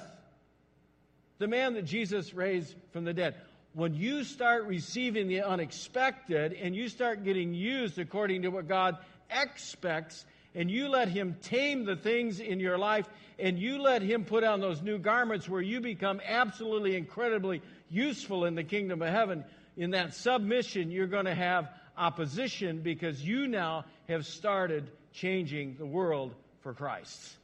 the 1.38 1.48
man 1.48 1.74
that 1.74 1.86
Jesus 1.86 2.34
raised 2.34 2.74
from 2.92 3.06
the 3.06 3.14
dead. 3.14 3.36
When 3.74 3.94
you 3.94 4.24
start 4.24 4.66
receiving 4.66 5.28
the 5.28 5.42
unexpected 5.42 6.54
and 6.54 6.76
you 6.76 6.90
start 6.90 7.24
getting 7.24 7.54
used 7.54 8.00
according 8.00 8.42
to 8.42 8.50
what 8.50 8.68
God 8.68 8.98
expects, 9.30 10.26
and 10.56 10.70
you 10.70 10.90
let 10.90 11.08
Him 11.08 11.38
tame 11.44 11.86
the 11.86 11.96
things 11.96 12.40
in 12.40 12.60
your 12.60 12.78
life, 12.78 13.08
and 13.38 13.60
you 13.60 13.82
let 13.82 14.02
Him 14.02 14.26
put 14.26 14.44
on 14.44 14.60
those 14.60 14.82
new 14.82 14.98
garments 14.98 15.48
where 15.48 15.62
you 15.62 15.80
become 15.80 16.20
absolutely 16.26 16.96
incredibly 16.96 17.62
useful 17.90 18.46
in 18.46 18.56
the 18.56 18.64
kingdom 18.64 19.02
of 19.02 19.10
heaven, 19.10 19.46
in 19.78 19.92
that 19.92 20.16
submission, 20.16 20.92
you're 20.92 21.08
going 21.08 21.26
to 21.26 21.36
have 21.36 21.70
opposition 21.98 22.82
because 22.82 23.22
you 23.22 23.48
now 23.48 23.86
have 24.08 24.26
started 24.26 24.90
changing 25.14 25.76
the 25.78 25.86
world 25.86 26.34
for 26.62 26.74
Christ. 26.74 27.36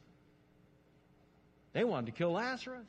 They 1.76 1.84
wanted 1.84 2.06
to 2.06 2.12
kill 2.12 2.32
Lazarus 2.32 2.86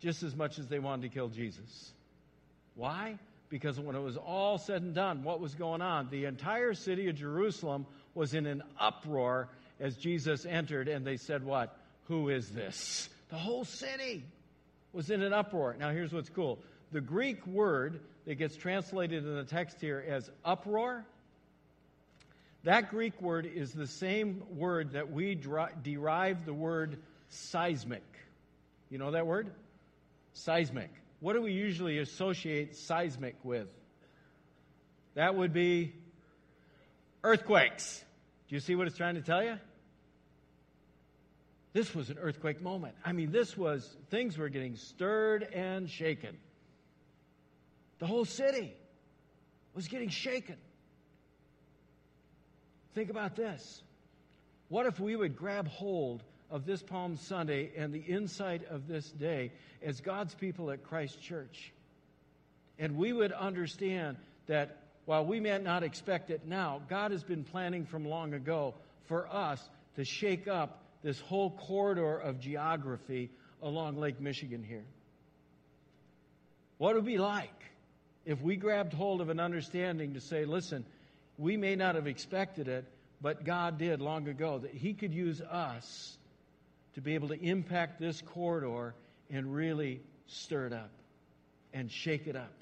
just 0.00 0.22
as 0.22 0.34
much 0.34 0.58
as 0.58 0.66
they 0.66 0.78
wanted 0.78 1.02
to 1.02 1.08
kill 1.10 1.28
Jesus. 1.28 1.92
Why? 2.74 3.18
Because 3.50 3.78
when 3.78 3.94
it 3.94 4.00
was 4.00 4.16
all 4.16 4.56
said 4.56 4.80
and 4.80 4.94
done, 4.94 5.24
what 5.24 5.40
was 5.40 5.54
going 5.54 5.82
on? 5.82 6.08
The 6.10 6.24
entire 6.24 6.72
city 6.72 7.10
of 7.10 7.16
Jerusalem 7.16 7.84
was 8.14 8.32
in 8.32 8.46
an 8.46 8.62
uproar 8.80 9.50
as 9.78 9.94
Jesus 9.98 10.46
entered, 10.46 10.88
and 10.88 11.06
they 11.06 11.18
said, 11.18 11.44
What? 11.44 11.76
Who 12.08 12.30
is 12.30 12.48
this? 12.48 13.10
The 13.28 13.36
whole 13.36 13.66
city 13.66 14.24
was 14.94 15.10
in 15.10 15.20
an 15.20 15.34
uproar. 15.34 15.76
Now, 15.78 15.90
here's 15.90 16.14
what's 16.14 16.30
cool 16.30 16.60
the 16.92 17.02
Greek 17.02 17.46
word 17.46 18.00
that 18.24 18.36
gets 18.36 18.56
translated 18.56 19.22
in 19.22 19.36
the 19.36 19.44
text 19.44 19.82
here 19.82 20.02
as 20.08 20.30
uproar, 20.46 21.04
that 22.64 22.88
Greek 22.88 23.20
word 23.20 23.44
is 23.44 23.70
the 23.72 23.86
same 23.86 24.42
word 24.56 24.92
that 24.92 25.12
we 25.12 25.34
derive 25.34 26.46
the 26.46 26.54
word 26.54 26.96
seismic. 27.32 28.04
You 28.90 28.98
know 28.98 29.12
that 29.12 29.26
word? 29.26 29.50
Seismic. 30.34 30.90
What 31.20 31.34
do 31.34 31.42
we 31.42 31.52
usually 31.52 31.98
associate 31.98 32.76
seismic 32.76 33.36
with? 33.42 33.68
That 35.14 35.34
would 35.34 35.52
be 35.52 35.94
earthquakes. 37.24 38.04
Do 38.48 38.54
you 38.54 38.60
see 38.60 38.74
what 38.74 38.86
it's 38.86 38.96
trying 38.96 39.14
to 39.14 39.22
tell 39.22 39.42
you? 39.42 39.58
This 41.72 41.94
was 41.94 42.10
an 42.10 42.18
earthquake 42.18 42.60
moment. 42.60 42.94
I 43.04 43.12
mean, 43.12 43.32
this 43.32 43.56
was, 43.56 43.88
things 44.10 44.36
were 44.36 44.50
getting 44.50 44.76
stirred 44.76 45.42
and 45.42 45.88
shaken. 45.88 46.36
The 47.98 48.06
whole 48.06 48.26
city 48.26 48.74
was 49.74 49.88
getting 49.88 50.10
shaken. 50.10 50.56
Think 52.94 53.08
about 53.08 53.36
this. 53.36 53.82
What 54.68 54.86
if 54.86 55.00
we 55.00 55.16
would 55.16 55.36
grab 55.36 55.66
hold 55.66 56.22
of 56.52 56.66
this 56.66 56.82
Palm 56.82 57.16
Sunday 57.16 57.72
and 57.76 57.92
the 57.92 57.98
insight 57.98 58.68
of 58.68 58.86
this 58.86 59.10
day 59.10 59.50
as 59.82 60.00
God's 60.00 60.34
people 60.34 60.70
at 60.70 60.84
Christ 60.84 61.20
Church? 61.20 61.72
And 62.78 62.96
we 62.96 63.12
would 63.12 63.32
understand 63.32 64.18
that 64.46 64.76
while 65.06 65.24
we 65.24 65.40
may 65.40 65.58
not 65.58 65.82
expect 65.82 66.30
it 66.30 66.46
now, 66.46 66.82
God 66.88 67.10
has 67.10 67.24
been 67.24 67.42
planning 67.42 67.86
from 67.86 68.04
long 68.04 68.34
ago 68.34 68.74
for 69.06 69.26
us 69.26 69.66
to 69.96 70.04
shake 70.04 70.46
up 70.46 70.82
this 71.02 71.18
whole 71.18 71.50
corridor 71.50 72.18
of 72.18 72.38
geography 72.38 73.30
along 73.62 73.96
Lake 73.96 74.20
Michigan 74.20 74.62
here. 74.62 74.84
What 76.78 76.94
would 76.94 77.04
it 77.04 77.06
be 77.06 77.18
like 77.18 77.50
if 78.24 78.40
we 78.42 78.56
grabbed 78.56 78.92
hold 78.92 79.20
of 79.20 79.28
an 79.28 79.40
understanding 79.40 80.14
to 80.14 80.20
say, 80.20 80.44
listen, 80.44 80.84
we 81.38 81.56
may 81.56 81.76
not 81.76 81.94
have 81.94 82.06
expected 82.06 82.68
it, 82.68 82.84
but 83.20 83.44
God 83.44 83.78
did 83.78 84.00
long 84.00 84.28
ago, 84.28 84.58
that 84.58 84.74
He 84.74 84.92
could 84.92 85.14
use 85.14 85.40
us 85.40 86.18
to 86.94 87.00
be 87.00 87.14
able 87.14 87.28
to 87.28 87.40
impact 87.40 88.00
this 88.00 88.20
corridor 88.20 88.94
and 89.30 89.54
really 89.54 90.00
stir 90.26 90.66
it 90.66 90.72
up 90.72 90.90
and 91.72 91.90
shake 91.90 92.26
it 92.26 92.36
up. 92.36 92.52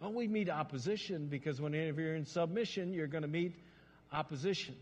Well, 0.00 0.12
we 0.12 0.28
meet 0.28 0.50
opposition 0.50 1.26
because 1.26 1.60
whenever 1.60 2.00
you're 2.00 2.14
in 2.14 2.26
submission, 2.26 2.92
you're 2.92 3.06
going 3.06 3.22
to 3.22 3.28
meet 3.28 3.54
opposition. 4.12 4.74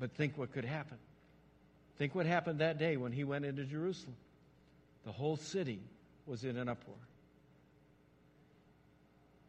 But 0.00 0.12
think 0.12 0.38
what 0.38 0.52
could 0.52 0.64
happen. 0.64 0.96
Think 1.98 2.14
what 2.14 2.26
happened 2.26 2.60
that 2.60 2.78
day 2.78 2.96
when 2.96 3.12
he 3.12 3.24
went 3.24 3.44
into 3.44 3.64
Jerusalem. 3.64 4.14
The 5.04 5.12
whole 5.12 5.36
city 5.36 5.80
was 6.26 6.44
in 6.44 6.56
an 6.56 6.68
uproar. 6.68 6.96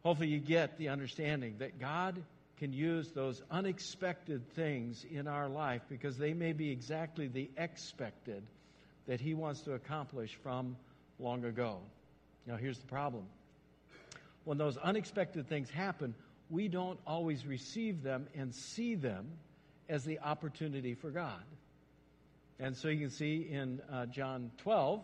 Hopefully, 0.04 0.30
you 0.30 0.40
get 0.40 0.78
the 0.78 0.90
understanding 0.90 1.56
that 1.60 1.80
God 1.80 2.16
can 2.60 2.74
use 2.74 3.12
those 3.12 3.42
unexpected 3.50 4.48
things 4.54 5.06
in 5.10 5.28
our 5.28 5.48
life 5.48 5.82
because 5.90 6.18
they 6.18 6.34
may 6.34 6.52
be 6.52 6.70
exactly 6.70 7.28
the 7.28 7.50
expected 7.58 8.44
that 9.08 9.22
He 9.22 9.34
wants 9.34 9.62
to 9.62 9.74
accomplish 9.74 10.38
from 10.44 10.76
long 11.20 11.46
ago. 11.46 11.80
Now, 12.46 12.58
here's 12.58 12.80
the 12.80 12.88
problem 12.88 13.26
when 14.44 14.58
those 14.58 14.78
unexpected 14.78 15.48
things 15.48 15.70
happen, 15.70 16.16
we 16.50 16.68
don't 16.68 17.00
always 17.06 17.46
receive 17.46 18.02
them 18.02 18.28
and 18.36 18.54
see 18.54 18.96
them 18.96 19.28
as 19.88 20.04
the 20.04 20.20
opportunity 20.20 20.96
for 20.96 21.12
God. 21.12 21.44
And 22.60 22.76
so 22.76 22.88
you 22.88 23.00
can 23.00 23.10
see 23.10 23.48
in 23.50 23.82
uh, 23.92 24.08
John 24.08 24.52
12 24.58 25.02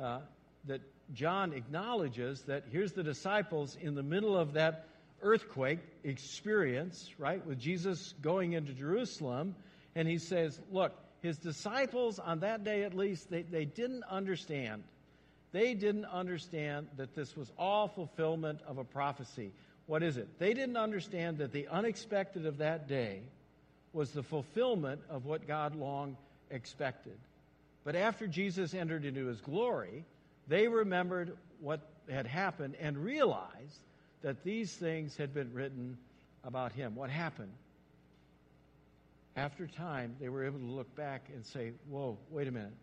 uh, 0.00 0.18
that 0.66 0.80
John 1.12 1.52
acknowledges 1.52 2.42
that 2.42 2.64
here's 2.70 2.92
the 2.92 3.02
disciples 3.02 3.76
in 3.80 3.94
the 3.94 4.02
middle 4.02 4.36
of 4.36 4.54
that 4.54 4.86
earthquake 5.22 5.80
experience, 6.04 7.10
right, 7.18 7.44
with 7.46 7.58
Jesus 7.58 8.14
going 8.22 8.52
into 8.52 8.72
Jerusalem. 8.72 9.54
And 9.94 10.06
he 10.06 10.18
says, 10.18 10.60
Look, 10.70 10.92
his 11.22 11.38
disciples 11.38 12.18
on 12.18 12.40
that 12.40 12.64
day 12.64 12.84
at 12.84 12.94
least, 12.94 13.30
they, 13.30 13.42
they 13.42 13.64
didn't 13.64 14.04
understand 14.04 14.84
they 15.52 15.74
didn't 15.74 16.04
understand 16.04 16.88
that 16.96 17.14
this 17.14 17.36
was 17.36 17.50
all 17.58 17.88
fulfillment 17.88 18.60
of 18.66 18.78
a 18.78 18.84
prophecy. 18.84 19.52
What 19.86 20.02
is 20.02 20.18
it? 20.18 20.38
They 20.38 20.52
didn't 20.52 20.76
understand 20.76 21.38
that 21.38 21.52
the 21.52 21.68
unexpected 21.68 22.44
of 22.44 22.58
that 22.58 22.86
day 22.86 23.22
was 23.92 24.10
the 24.10 24.22
fulfillment 24.22 25.00
of 25.08 25.24
what 25.24 25.46
God 25.46 25.74
long 25.74 26.16
expected. 26.50 27.16
But 27.84 27.96
after 27.96 28.26
Jesus 28.26 28.74
entered 28.74 29.06
into 29.06 29.26
his 29.26 29.40
glory, 29.40 30.04
they 30.46 30.68
remembered 30.68 31.36
what 31.60 31.80
had 32.10 32.26
happened 32.26 32.76
and 32.78 32.98
realized 32.98 33.80
that 34.22 34.44
these 34.44 34.72
things 34.72 35.16
had 35.16 35.32
been 35.32 35.52
written 35.52 35.96
about 36.44 36.72
him. 36.72 36.94
What 36.94 37.10
happened? 37.10 37.52
After 39.36 39.66
time, 39.66 40.16
they 40.20 40.28
were 40.28 40.44
able 40.44 40.58
to 40.58 40.64
look 40.64 40.94
back 40.96 41.28
and 41.32 41.46
say, 41.46 41.72
Whoa, 41.88 42.18
wait 42.30 42.48
a 42.48 42.50
minute. 42.50 42.74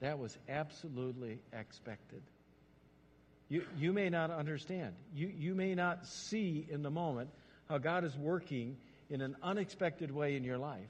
That 0.00 0.18
was 0.18 0.36
absolutely 0.48 1.38
expected. 1.52 2.22
You, 3.48 3.64
you 3.78 3.92
may 3.92 4.08
not 4.08 4.30
understand. 4.30 4.94
You, 5.14 5.32
you 5.36 5.54
may 5.54 5.74
not 5.74 6.06
see 6.06 6.66
in 6.70 6.82
the 6.82 6.90
moment 6.90 7.30
how 7.68 7.78
God 7.78 8.04
is 8.04 8.16
working 8.16 8.76
in 9.10 9.20
an 9.20 9.36
unexpected 9.42 10.10
way 10.10 10.36
in 10.36 10.44
your 10.44 10.58
life. 10.58 10.88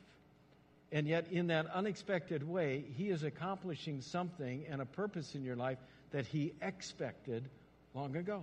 And 0.90 1.06
yet, 1.06 1.26
in 1.30 1.48
that 1.48 1.66
unexpected 1.66 2.42
way, 2.42 2.84
He 2.96 3.10
is 3.10 3.22
accomplishing 3.22 4.00
something 4.00 4.64
and 4.70 4.80
a 4.80 4.86
purpose 4.86 5.34
in 5.34 5.44
your 5.44 5.56
life 5.56 5.78
that 6.12 6.26
He 6.26 6.52
expected 6.62 7.48
long 7.94 8.16
ago. 8.16 8.42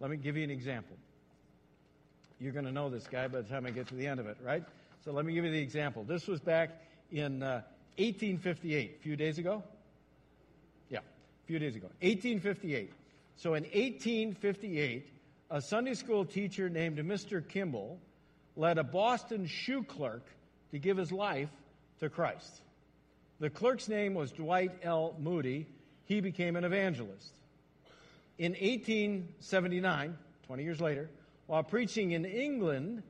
Let 0.00 0.10
me 0.10 0.16
give 0.16 0.36
you 0.36 0.44
an 0.44 0.50
example. 0.50 0.96
You're 2.40 2.52
going 2.52 2.64
to 2.64 2.72
know 2.72 2.88
this 2.88 3.06
guy 3.06 3.28
by 3.28 3.42
the 3.42 3.48
time 3.48 3.66
I 3.66 3.70
get 3.70 3.86
to 3.88 3.94
the 3.94 4.06
end 4.06 4.18
of 4.18 4.26
it, 4.26 4.38
right? 4.42 4.64
So 5.04 5.12
let 5.12 5.26
me 5.26 5.34
give 5.34 5.44
you 5.44 5.50
the 5.50 5.60
example. 5.60 6.04
This 6.04 6.26
was 6.26 6.40
back 6.40 6.70
in 7.12 7.42
uh, 7.42 7.62
1858, 7.98 8.96
a 8.98 9.02
few 9.02 9.14
days 9.14 9.38
ago. 9.38 9.62
Yeah, 10.88 11.00
a 11.00 11.46
few 11.46 11.58
days 11.58 11.76
ago. 11.76 11.88
1858. 12.00 12.92
So 13.36 13.54
in 13.54 13.64
1858, 13.64 15.06
a 15.50 15.60
Sunday 15.60 15.94
school 15.94 16.24
teacher 16.24 16.70
named 16.70 16.98
Mr. 16.98 17.46
Kimball 17.46 17.98
led 18.56 18.78
a 18.78 18.84
Boston 18.84 19.46
shoe 19.46 19.82
clerk 19.82 20.24
to 20.70 20.78
give 20.78 20.96
his 20.96 21.12
life 21.12 21.50
to 21.98 22.08
Christ. 22.08 22.62
The 23.38 23.50
clerk's 23.50 23.88
name 23.88 24.14
was 24.14 24.32
Dwight 24.32 24.72
L. 24.82 25.14
Moody. 25.18 25.66
He 26.04 26.20
became 26.20 26.56
an 26.56 26.64
evangelist. 26.64 27.34
In 28.40 28.52
1879, 28.52 30.16
20 30.46 30.62
years 30.62 30.80
later, 30.80 31.10
while 31.46 31.62
preaching 31.62 32.12
in 32.12 32.24
England, 32.24 33.02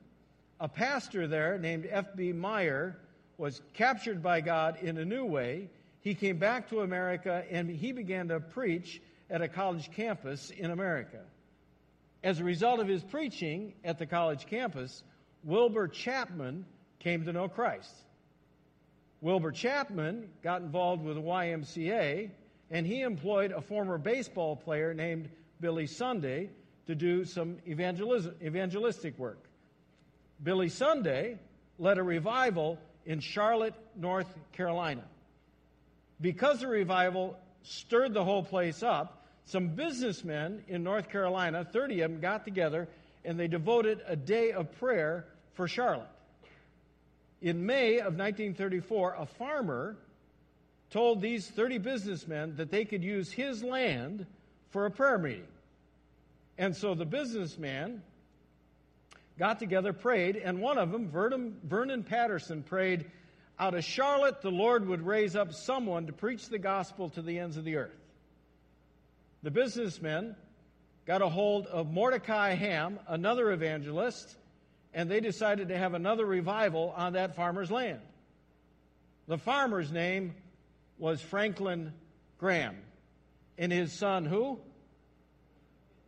a 0.59 0.67
pastor 0.67 1.25
there 1.25 1.57
named 1.57 1.87
F.B. 1.89 2.33
Meyer 2.33 2.97
was 3.37 3.61
captured 3.73 4.21
by 4.21 4.41
God 4.41 4.79
in 4.81 4.97
a 4.97 5.05
new 5.05 5.23
way. 5.23 5.69
He 6.01 6.15
came 6.15 6.37
back 6.37 6.67
to 6.71 6.81
America 6.81 7.45
and 7.49 7.69
he 7.69 7.93
began 7.93 8.27
to 8.27 8.41
preach 8.41 9.01
at 9.29 9.41
a 9.41 9.47
college 9.47 9.89
campus 9.93 10.49
in 10.49 10.69
America. 10.69 11.21
As 12.25 12.41
a 12.41 12.43
result 12.43 12.81
of 12.81 12.89
his 12.89 13.01
preaching 13.01 13.71
at 13.85 13.99
the 13.99 14.05
college 14.05 14.47
campus, 14.47 15.01
Wilbur 15.45 15.87
Chapman 15.87 16.65
came 16.99 17.23
to 17.23 17.31
know 17.31 17.47
Christ. 17.47 17.95
Wilbur 19.21 19.53
Chapman 19.53 20.27
got 20.43 20.61
involved 20.61 21.05
with 21.05 21.15
the 21.15 21.21
YMCA 21.21 22.31
and 22.71 22.87
he 22.87 23.01
employed 23.01 23.51
a 23.51 23.61
former 23.61 23.97
baseball 23.97 24.55
player 24.55 24.93
named 24.93 25.29
Billy 25.59 25.85
Sunday 25.85 26.49
to 26.87 26.95
do 26.95 27.25
some 27.25 27.57
evangelistic 27.67 29.19
work. 29.19 29.43
Billy 30.41 30.69
Sunday 30.69 31.37
led 31.77 31.97
a 31.97 32.03
revival 32.03 32.79
in 33.05 33.19
Charlotte, 33.19 33.75
North 33.95 34.33
Carolina. 34.53 35.03
Because 36.19 36.61
the 36.61 36.67
revival 36.67 37.37
stirred 37.63 38.13
the 38.13 38.23
whole 38.23 38.43
place 38.43 38.81
up, 38.81 39.27
some 39.45 39.69
businessmen 39.69 40.63
in 40.67 40.83
North 40.83 41.09
Carolina, 41.09 41.65
30 41.65 42.01
of 42.01 42.11
them, 42.11 42.21
got 42.21 42.45
together 42.45 42.87
and 43.25 43.39
they 43.39 43.47
devoted 43.47 44.01
a 44.07 44.15
day 44.15 44.51
of 44.51 44.71
prayer 44.79 45.25
for 45.53 45.67
Charlotte. 45.67 46.07
In 47.41 47.65
May 47.65 47.97
of 47.97 48.15
1934, 48.15 49.15
a 49.17 49.25
farmer 49.25 49.97
told 50.91 51.21
these 51.21 51.47
30 51.47 51.79
businessmen 51.79 52.55
that 52.57 52.69
they 52.69 52.85
could 52.85 53.03
use 53.03 53.31
his 53.31 53.63
land 53.63 54.25
for 54.69 54.85
a 54.85 54.91
prayer 54.91 55.17
meeting. 55.17 55.47
And 56.57 56.75
so 56.75 56.93
the 56.93 57.05
businessman 57.05 58.03
got 59.39 59.57
together, 59.57 59.93
prayed, 59.93 60.35
and 60.35 60.61
one 60.61 60.77
of 60.77 60.91
them, 60.91 61.09
Vernon, 61.09 61.57
Vernon 61.63 62.03
Patterson, 62.03 62.61
prayed, 62.61 63.05
Out 63.57 63.73
of 63.73 63.83
Charlotte, 63.83 64.41
the 64.41 64.51
Lord 64.51 64.87
would 64.87 65.05
raise 65.05 65.35
up 65.35 65.53
someone 65.53 66.07
to 66.07 66.13
preach 66.13 66.49
the 66.49 66.59
gospel 66.59 67.09
to 67.11 67.21
the 67.21 67.39
ends 67.39 67.57
of 67.57 67.63
the 67.63 67.77
earth. 67.77 67.97
The 69.43 69.51
businessmen 69.51 70.35
got 71.07 71.21
a 71.21 71.29
hold 71.29 71.65
of 71.67 71.91
Mordecai 71.91 72.53
Ham, 72.53 72.99
another 73.07 73.51
evangelist, 73.51 74.35
and 74.93 75.09
they 75.09 75.21
decided 75.21 75.69
to 75.69 75.77
have 75.77 75.93
another 75.93 76.25
revival 76.25 76.93
on 76.95 77.13
that 77.13 77.35
farmer's 77.35 77.71
land. 77.71 78.01
The 79.27 79.37
farmer's 79.37 79.91
name 79.91 80.35
was 81.01 81.19
Franklin 81.19 81.91
Graham, 82.37 82.77
and 83.57 83.71
his 83.71 83.91
son, 83.91 84.23
who? 84.23 84.59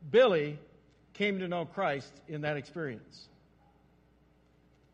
Billy, 0.10 0.60
came 1.16 1.40
to 1.40 1.48
know 1.48 1.66
Christ 1.66 2.14
in 2.28 2.42
that 2.42 2.58
experience. 2.58 3.28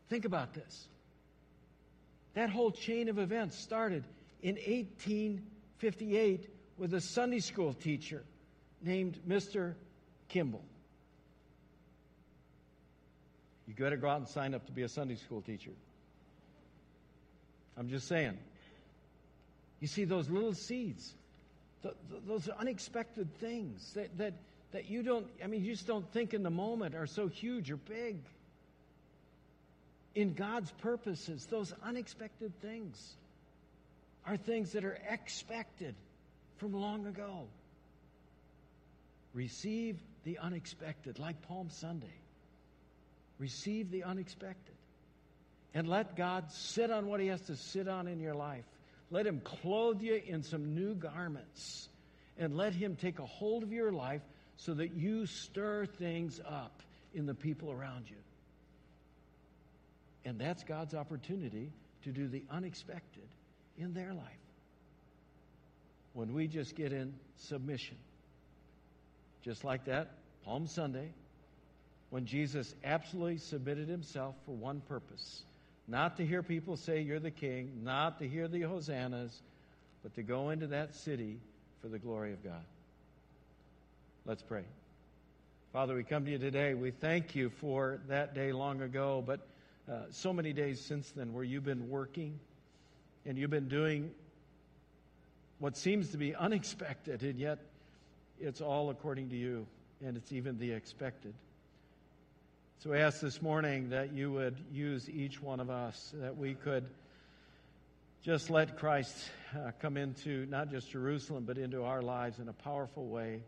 Think 0.08 0.24
about 0.24 0.54
this. 0.54 0.88
That 2.32 2.48
whole 2.48 2.70
chain 2.70 3.10
of 3.10 3.18
events 3.18 3.58
started 3.58 4.04
in 4.42 4.54
1858 4.54 6.48
with 6.78 6.94
a 6.94 7.00
Sunday 7.00 7.40
school 7.40 7.74
teacher 7.74 8.22
named 8.82 9.18
Mr. 9.28 9.74
Kimball. 10.28 10.64
You 13.68 13.74
got 13.74 13.90
to 13.90 13.98
go 13.98 14.08
out 14.08 14.18
and 14.18 14.28
sign 14.28 14.54
up 14.54 14.64
to 14.66 14.72
be 14.72 14.82
a 14.82 14.88
Sunday 14.88 15.16
school 15.16 15.42
teacher. 15.42 15.72
I'm 17.76 17.90
just 17.90 18.08
saying. 18.08 18.38
You 19.80 19.88
see, 19.88 20.04
those 20.04 20.28
little 20.28 20.52
seeds, 20.52 21.14
th- 21.82 21.94
th- 22.10 22.22
those 22.26 22.48
unexpected 22.48 23.32
things 23.38 23.92
that, 23.94 24.16
that, 24.18 24.34
that 24.72 24.90
you 24.90 25.02
don't, 25.02 25.26
I 25.42 25.46
mean, 25.46 25.64
you 25.64 25.72
just 25.72 25.86
don't 25.86 26.10
think 26.12 26.34
in 26.34 26.42
the 26.42 26.50
moment 26.50 26.94
are 26.94 27.06
so 27.06 27.28
huge 27.28 27.70
or 27.70 27.76
big. 27.76 28.18
In 30.14 30.34
God's 30.34 30.70
purposes, 30.72 31.46
those 31.46 31.72
unexpected 31.82 32.52
things 32.60 33.14
are 34.26 34.36
things 34.36 34.72
that 34.72 34.84
are 34.84 34.98
expected 35.08 35.94
from 36.58 36.74
long 36.74 37.06
ago. 37.06 37.46
Receive 39.32 39.96
the 40.24 40.38
unexpected, 40.38 41.18
like 41.18 41.40
Palm 41.42 41.70
Sunday. 41.70 42.06
Receive 43.38 43.90
the 43.90 44.04
unexpected. 44.04 44.74
And 45.72 45.88
let 45.88 46.16
God 46.16 46.50
sit 46.50 46.90
on 46.90 47.06
what 47.06 47.20
He 47.20 47.28
has 47.28 47.40
to 47.42 47.56
sit 47.56 47.88
on 47.88 48.08
in 48.08 48.20
your 48.20 48.34
life. 48.34 48.64
Let 49.10 49.26
Him 49.26 49.40
clothe 49.40 50.00
you 50.02 50.20
in 50.24 50.42
some 50.42 50.74
new 50.74 50.94
garments. 50.94 51.88
And 52.38 52.56
let 52.56 52.72
Him 52.74 52.96
take 52.96 53.18
a 53.18 53.26
hold 53.26 53.62
of 53.62 53.72
your 53.72 53.92
life 53.92 54.22
so 54.56 54.74
that 54.74 54.94
you 54.94 55.26
stir 55.26 55.86
things 55.86 56.40
up 56.46 56.82
in 57.14 57.26
the 57.26 57.34
people 57.34 57.70
around 57.70 58.04
you. 58.08 58.16
And 60.24 60.38
that's 60.38 60.62
God's 60.64 60.94
opportunity 60.94 61.70
to 62.04 62.12
do 62.12 62.28
the 62.28 62.44
unexpected 62.50 63.28
in 63.78 63.94
their 63.94 64.12
life. 64.12 64.24
When 66.12 66.34
we 66.34 66.46
just 66.46 66.76
get 66.76 66.92
in 66.92 67.14
submission. 67.36 67.96
Just 69.42 69.64
like 69.64 69.86
that, 69.86 70.10
Palm 70.44 70.66
Sunday, 70.66 71.12
when 72.10 72.26
Jesus 72.26 72.74
absolutely 72.84 73.38
submitted 73.38 73.88
himself 73.88 74.34
for 74.44 74.52
one 74.52 74.80
purpose 74.80 75.42
not 75.88 76.16
to 76.18 76.26
hear 76.26 76.42
people 76.42 76.76
say 76.76 77.00
you're 77.00 77.20
the 77.20 77.30
king, 77.30 77.80
not 77.82 78.18
to 78.20 78.28
hear 78.28 78.48
the 78.48 78.62
hosannas, 78.62 79.42
but 80.02 80.14
to 80.14 80.22
go 80.22 80.50
into 80.50 80.68
that 80.68 80.94
city 80.94 81.38
for 81.82 81.88
the 81.88 81.98
glory 81.98 82.32
of 82.32 82.42
God. 82.44 82.64
Let's 84.24 84.42
pray. 84.42 84.64
Father, 85.72 85.94
we 85.94 86.04
come 86.04 86.24
to 86.24 86.30
you 86.30 86.38
today. 86.38 86.74
We 86.74 86.90
thank 86.90 87.34
you 87.34 87.48
for 87.48 88.00
that 88.08 88.34
day 88.34 88.52
long 88.52 88.82
ago, 88.82 89.22
but 89.24 89.40
uh, 89.90 90.02
so 90.10 90.32
many 90.32 90.52
days 90.52 90.80
since 90.80 91.10
then 91.10 91.32
where 91.32 91.44
you've 91.44 91.64
been 91.64 91.88
working 91.88 92.38
and 93.26 93.38
you've 93.38 93.50
been 93.50 93.68
doing 93.68 94.10
what 95.58 95.76
seems 95.76 96.10
to 96.10 96.16
be 96.16 96.34
unexpected, 96.34 97.22
and 97.22 97.38
yet 97.38 97.58
it's 98.40 98.60
all 98.60 98.90
according 98.90 99.28
to 99.28 99.36
you, 99.36 99.66
and 100.04 100.16
it's 100.16 100.32
even 100.32 100.58
the 100.58 100.72
expected. 100.72 101.34
So 102.82 102.88
we 102.88 102.96
ask 102.96 103.20
this 103.20 103.42
morning 103.42 103.90
that 103.90 104.14
you 104.14 104.32
would 104.32 104.56
use 104.72 105.06
each 105.10 105.42
one 105.42 105.60
of 105.60 105.68
us, 105.68 106.14
that 106.14 106.38
we 106.38 106.54
could 106.54 106.86
just 108.24 108.48
let 108.48 108.78
Christ 108.78 109.14
uh, 109.54 109.72
come 109.82 109.98
into 109.98 110.46
not 110.46 110.70
just 110.70 110.90
Jerusalem, 110.90 111.44
but 111.46 111.58
into 111.58 111.84
our 111.84 112.00
lives 112.00 112.38
in 112.38 112.48
a 112.48 112.54
powerful 112.54 113.06
way. 113.06 113.42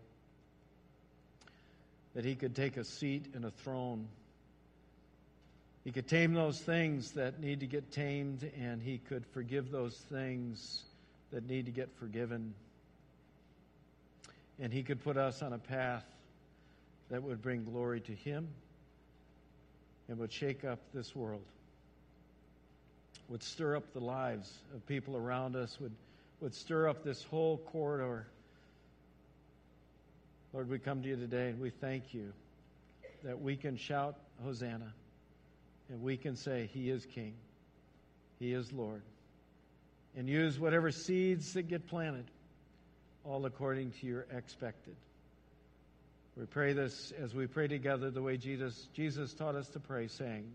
That 2.15 2.27
he 2.27 2.35
could 2.35 2.55
take 2.55 2.77
a 2.77 2.85
seat 2.85 3.25
in 3.35 3.45
a 3.45 3.51
throne. 3.51 4.07
He 5.83 5.93
could 5.93 6.09
tame 6.09 6.35
those 6.35 6.61
things 6.61 7.13
that 7.13 7.41
need 7.41 7.61
to 7.61 7.67
get 7.67 7.91
tamed, 7.91 8.51
and 8.61 8.83
he 8.83 8.99
could 8.99 9.25
forgive 9.33 9.71
those 9.71 9.97
things 9.97 10.83
that 11.31 11.49
need 11.49 11.65
to 11.65 11.73
get 11.73 11.89
forgiven. 11.99 12.53
And 14.61 14.71
he 14.71 14.83
could 14.83 15.03
put 15.03 15.17
us 15.17 15.41
on 15.41 15.55
a 15.55 15.59
path 15.59 16.05
that 17.09 17.23
would 17.23 17.41
bring 17.41 17.65
glory 17.65 18.03
to 18.03 18.13
him 18.13 18.49
and 20.09 20.19
would 20.19 20.33
shake 20.33 20.65
up 20.65 20.79
this 20.93 21.15
world, 21.15 21.45
would 23.29 23.43
stir 23.43 23.77
up 23.77 23.93
the 23.93 24.01
lives 24.01 24.53
of 24.75 24.87
people 24.87 25.17
around 25.17 25.57
us, 25.57 25.79
would, 25.81 25.95
would 26.41 26.55
stir 26.55 26.89
up 26.89 27.05
this 27.05 27.23
whole 27.25 27.59
corridor. 27.59 28.27
Lord, 30.53 30.69
we 30.69 30.79
come 30.79 31.03
to 31.03 31.09
you 31.09 31.17
today 31.17 31.49
and 31.49 31.61
we 31.61 31.71
thank 31.71 32.13
you 32.13 32.33
that 33.25 33.41
we 33.41 33.57
can 33.57 33.77
shout 33.77 34.17
Hosanna 34.45 34.93
and 35.89 36.03
we 36.03 36.17
can 36.17 36.37
say, 36.37 36.69
He 36.73 36.91
is 36.91 37.07
King, 37.07 37.35
He 38.39 38.53
is 38.53 38.73
Lord, 38.73 39.03
and 40.17 40.29
use 40.29 40.59
whatever 40.59 40.91
seeds 40.91 41.55
that 41.55 41.69
get 41.69 41.87
planted, 41.87 42.25
all 43.25 43.47
according 43.47 43.93
to 44.01 44.07
your 44.07 44.27
expected. 44.35 44.97
We 46.37 46.47
pray 46.47 46.73
this 46.73 47.13
as 47.23 47.35
we 47.35 47.47
pray 47.47 47.69
together 47.69 48.11
the 48.11 48.23
way 48.23 48.39
Jesus, 48.39 48.89
Jesus 48.95 49.35
taught 49.35 49.55
us 49.55 49.69
to 49.71 49.81
pray, 49.81 50.09
saying, 50.09 50.51